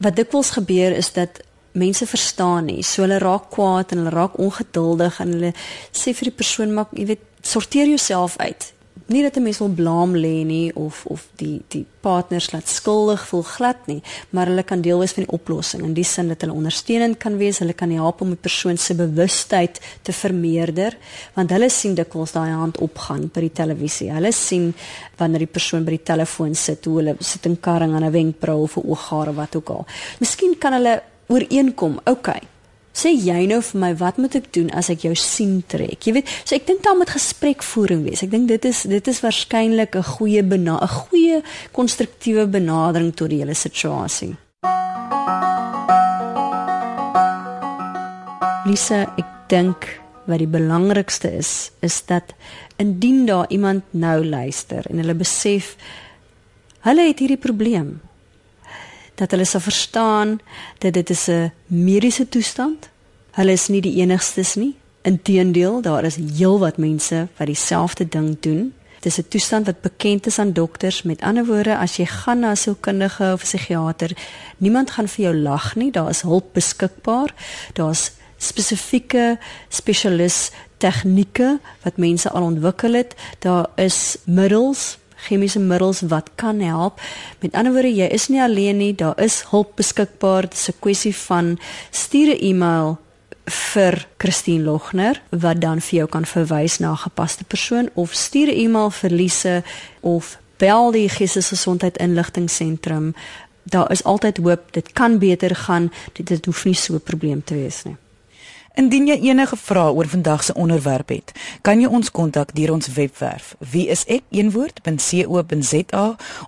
wat 0.00 0.16
dikwels 0.16 0.50
gebeur 0.50 0.92
is 0.96 1.12
dat 1.12 1.40
mense 1.72 2.06
verstaan 2.06 2.64
nie. 2.64 2.82
So 2.82 3.02
hulle 3.02 3.18
raak 3.18 3.50
kwaad 3.54 3.92
en 3.92 4.02
hulle 4.02 4.14
raak 4.14 4.38
ongeduldig 4.38 5.20
en 5.20 5.32
hulle 5.36 5.54
sê 5.92 6.14
vir 6.16 6.30
die 6.30 6.38
persoon 6.42 6.74
maar 6.74 6.86
jy 6.92 7.06
weet 7.12 7.26
sorteer 7.42 7.88
jouself 7.88 8.36
uit. 8.38 8.72
Nie 9.10 9.22
dat 9.22 9.36
'n 9.36 9.42
mens 9.42 9.58
wil 9.58 9.68
blaam 9.68 10.12
lê 10.14 10.44
nie 10.44 10.74
of 10.74 11.04
of 11.06 11.28
die 11.36 11.62
die 11.68 11.86
partners 12.00 12.52
laat 12.52 12.68
skuldig 12.68 13.26
voel 13.28 13.42
glad 13.42 13.86
nie, 13.86 14.02
maar 14.30 14.46
hulle 14.46 14.62
kan 14.62 14.80
deel 14.80 14.98
wees 14.98 15.12
van 15.12 15.24
die 15.24 15.32
oplossing 15.32 15.82
in 15.82 15.94
die 15.94 16.04
sin 16.04 16.28
dat 16.28 16.40
hulle 16.40 16.52
ondersteunend 16.52 17.18
kan 17.18 17.36
wees, 17.36 17.58
hulle 17.58 17.72
kan 17.72 17.90
help 17.90 18.20
om 18.20 18.30
'n 18.30 18.36
persoon 18.36 18.76
se 18.78 18.94
bewustheid 18.94 19.80
te 20.02 20.12
vermeerder, 20.12 20.96
want 21.34 21.50
hulle 21.50 21.70
sien 21.70 21.94
dikwels 21.94 22.32
daai 22.32 22.50
hand 22.50 22.78
opgaan 22.78 23.30
by 23.34 23.40
die 23.40 23.52
televisie. 23.52 24.12
Hulle 24.12 24.32
sien 24.32 24.74
wanneer 25.16 25.38
die 25.38 25.54
persoon 25.58 25.84
by 25.84 25.90
die 25.90 26.02
telefoon 26.02 26.54
sit, 26.54 26.84
hoe 26.84 26.96
hulle 26.96 27.16
sit 27.18 27.46
in 27.46 27.60
karring 27.60 27.94
aan 27.94 28.04
'n 28.04 28.12
wenkbrau 28.12 28.62
of 28.62 28.76
'n 28.76 28.86
ooghaar 28.86 29.28
of 29.28 29.34
wat 29.34 29.56
ook 29.56 29.68
al. 29.68 29.86
Miskien 30.20 30.58
kan 30.58 30.72
hulle 30.72 31.02
ooreenkom. 31.30 32.00
Okay. 32.10 32.42
Sê 32.90 33.12
jy 33.14 33.44
nou 33.46 33.60
vir 33.62 33.78
my 33.80 33.92
wat 34.00 34.18
moet 34.18 34.34
ek 34.34 34.48
doen 34.52 34.70
as 34.76 34.90
ek 34.90 35.04
jou 35.06 35.14
sien 35.14 35.60
trek? 35.70 36.02
Jy 36.02 36.16
weet, 36.18 36.30
so 36.42 36.56
ek 36.56 36.66
dink 36.66 36.82
daar 36.82 36.98
moet 36.98 37.12
gesprekvoering 37.14 38.02
wees. 38.02 38.24
Ek 38.26 38.32
dink 38.32 38.50
dit 38.50 38.66
is 38.66 38.82
dit 38.90 39.10
is 39.12 39.22
waarskynlik 39.22 39.94
'n 39.94 40.02
goeie 40.02 40.42
'n 40.42 40.88
goeie 40.88 41.42
konstruktiewe 41.72 42.46
benadering 42.46 43.14
tot 43.14 43.30
die 43.30 43.38
hele 43.38 43.54
situasie. 43.54 44.36
Lisa, 48.66 49.06
ek 49.16 49.30
dink 49.48 50.00
wat 50.26 50.38
die 50.38 50.50
belangrikste 50.50 51.30
is, 51.32 51.70
is 51.80 52.02
dat 52.06 52.34
indien 52.76 53.26
daar 53.26 53.46
iemand 53.48 53.82
nou 53.90 54.24
luister 54.24 54.84
en 54.90 54.98
hulle 54.98 55.14
besef 55.14 55.76
hulle 56.86 57.06
het 57.08 57.18
hierdie 57.18 57.40
probleem, 57.40 58.00
dat 59.20 59.30
hulle 59.30 59.44
sal 59.44 59.60
verstaan 59.60 60.38
dat 60.78 60.92
dit 60.92 61.10
is 61.10 61.28
'n 61.28 61.52
mediese 61.66 62.28
toestand. 62.28 62.88
Hulle 63.30 63.52
is 63.52 63.68
nie 63.68 63.80
die 63.80 64.00
enigstes 64.00 64.54
nie. 64.54 64.74
Inteendeel, 65.02 65.80
daar 65.80 66.04
is 66.04 66.16
heelwat 66.16 66.76
mense 66.76 67.28
wat 67.36 67.46
dieselfde 67.46 68.08
ding 68.08 68.36
doen. 68.40 68.74
Dit 69.00 69.12
is 69.12 69.18
'n 69.18 69.28
toestand 69.28 69.66
wat 69.66 69.80
bekend 69.80 70.26
is 70.26 70.38
aan 70.38 70.52
dokters. 70.52 71.02
Met 71.02 71.20
ander 71.20 71.46
woorde, 71.46 71.76
as 71.76 71.96
jy 71.96 72.06
gaan 72.06 72.38
na 72.38 72.50
'n 72.50 72.56
sielkundige 72.56 73.32
of 73.32 73.40
psigiater, 73.40 74.10
niemand 74.56 74.90
gaan 74.90 75.08
vir 75.08 75.24
jou 75.24 75.36
lag 75.36 75.74
nie. 75.74 75.90
Daar 75.90 76.08
is 76.08 76.20
hulp 76.20 76.52
beskikbaar. 76.52 77.34
Daar's 77.72 78.10
spesifieke 78.36 79.38
spesialis 79.68 80.50
tegnieke 80.76 81.60
wat 81.82 81.96
mense 81.96 82.30
al 82.30 82.42
ontwikkel 82.42 82.92
het. 82.92 83.14
Daar 83.38 83.66
is 83.74 84.16
middels 84.24 84.98
chemiese 85.26 85.58
middels 85.58 86.00
wat 86.00 86.30
kan 86.34 86.60
help. 86.60 87.00
Met 87.40 87.54
ander 87.54 87.72
woorde, 87.72 87.94
jy 87.94 88.08
is 88.10 88.28
nie 88.28 88.42
alleen 88.42 88.76
nie, 88.76 88.94
daar 88.94 89.18
is 89.20 89.44
hulp 89.50 89.76
beskikbaar. 89.76 90.42
Dit 90.48 90.52
is 90.52 90.68
'n 90.68 90.80
kwessie 90.80 91.16
van 91.16 91.58
stuur 91.90 92.34
'n 92.34 92.40
e-mail 92.40 92.98
vir 93.50 94.06
Christine 94.18 94.64
Logner 94.64 95.20
wat 95.30 95.60
dan 95.60 95.80
vir 95.80 95.98
jou 95.98 96.08
kan 96.08 96.24
verwys 96.24 96.78
na 96.78 96.92
'n 96.92 97.04
gepaste 97.06 97.44
persoon 97.44 97.90
of 97.94 98.14
stuur 98.14 98.48
'n 98.48 98.58
e-mail 98.64 98.90
vir 98.90 99.10
Lise 99.10 99.62
of 100.00 100.38
bel 100.56 100.90
die 100.90 101.08
geestesgesondheid 101.08 101.96
inligtingseentrum. 101.96 103.14
Daar 103.62 103.90
is 103.90 104.04
altyd 104.04 104.36
hoop. 104.36 104.72
Dit 104.72 104.92
kan 104.92 105.18
beter 105.18 105.56
gaan. 105.56 105.92
Dit, 106.12 106.26
dit 106.26 106.44
hoef 106.44 106.64
nie 106.64 106.74
so 106.74 106.94
'n 106.94 107.00
probleem 107.00 107.44
te 107.44 107.54
wees 107.54 107.82
nie. 107.84 107.96
Indien 108.74 109.06
jy 109.10 109.16
enige 109.26 109.56
vrae 109.58 109.92
oor 109.92 110.06
vandag 110.08 110.44
se 110.44 110.54
onderwerp 110.54 111.08
het, 111.10 111.32
kan 111.66 111.80
jy 111.82 111.88
ons 111.90 112.10
kontak 112.14 112.54
deur 112.54 112.72
ons 112.72 112.86
webwerf 112.94 113.56
wieisek.co.za 113.72 114.16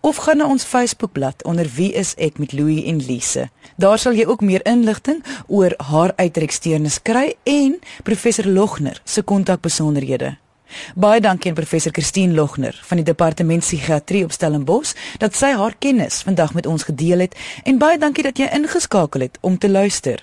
of 0.00 0.16
gaan 0.16 0.36
na 0.38 0.46
ons 0.46 0.64
Facebookblad 0.64 1.44
onder 1.44 1.66
wie 1.74 1.92
is 1.92 2.14
ek 2.14 2.38
met 2.38 2.52
Louie 2.52 2.86
en 2.86 3.02
Lise. 3.06 3.50
Daar 3.76 3.98
sal 3.98 4.14
jy 4.14 4.26
ook 4.30 4.40
meer 4.40 4.62
inligting 4.66 5.24
oor 5.46 5.74
haar 5.90 6.12
uitreksteurnis 6.16 7.02
kry 7.02 7.34
en 7.42 7.78
professor 8.06 8.46
Logner 8.46 9.00
se 9.04 9.22
kontakbesonderhede. 9.22 10.36
Baie 10.94 11.20
dankie 11.20 11.50
aan 11.50 11.56
professor 11.58 11.92
Christine 11.92 12.34
Logner 12.34 12.80
van 12.86 12.96
die 12.96 13.04
departement 13.04 13.60
psigiatrie 13.60 14.24
op 14.24 14.32
Stellenbosch 14.32 14.94
dat 15.18 15.34
sy 15.36 15.52
haar 15.58 15.74
kennis 15.78 16.22
vandag 16.22 16.54
met 16.54 16.66
ons 16.66 16.82
gedeel 16.88 17.18
het 17.26 17.36
en 17.64 17.78
baie 17.82 17.98
dankie 17.98 18.24
dat 18.24 18.38
jy 18.38 18.48
ingeskakel 18.54 19.20
het 19.26 19.38
om 19.40 19.58
te 19.58 19.68
luister. 19.70 20.22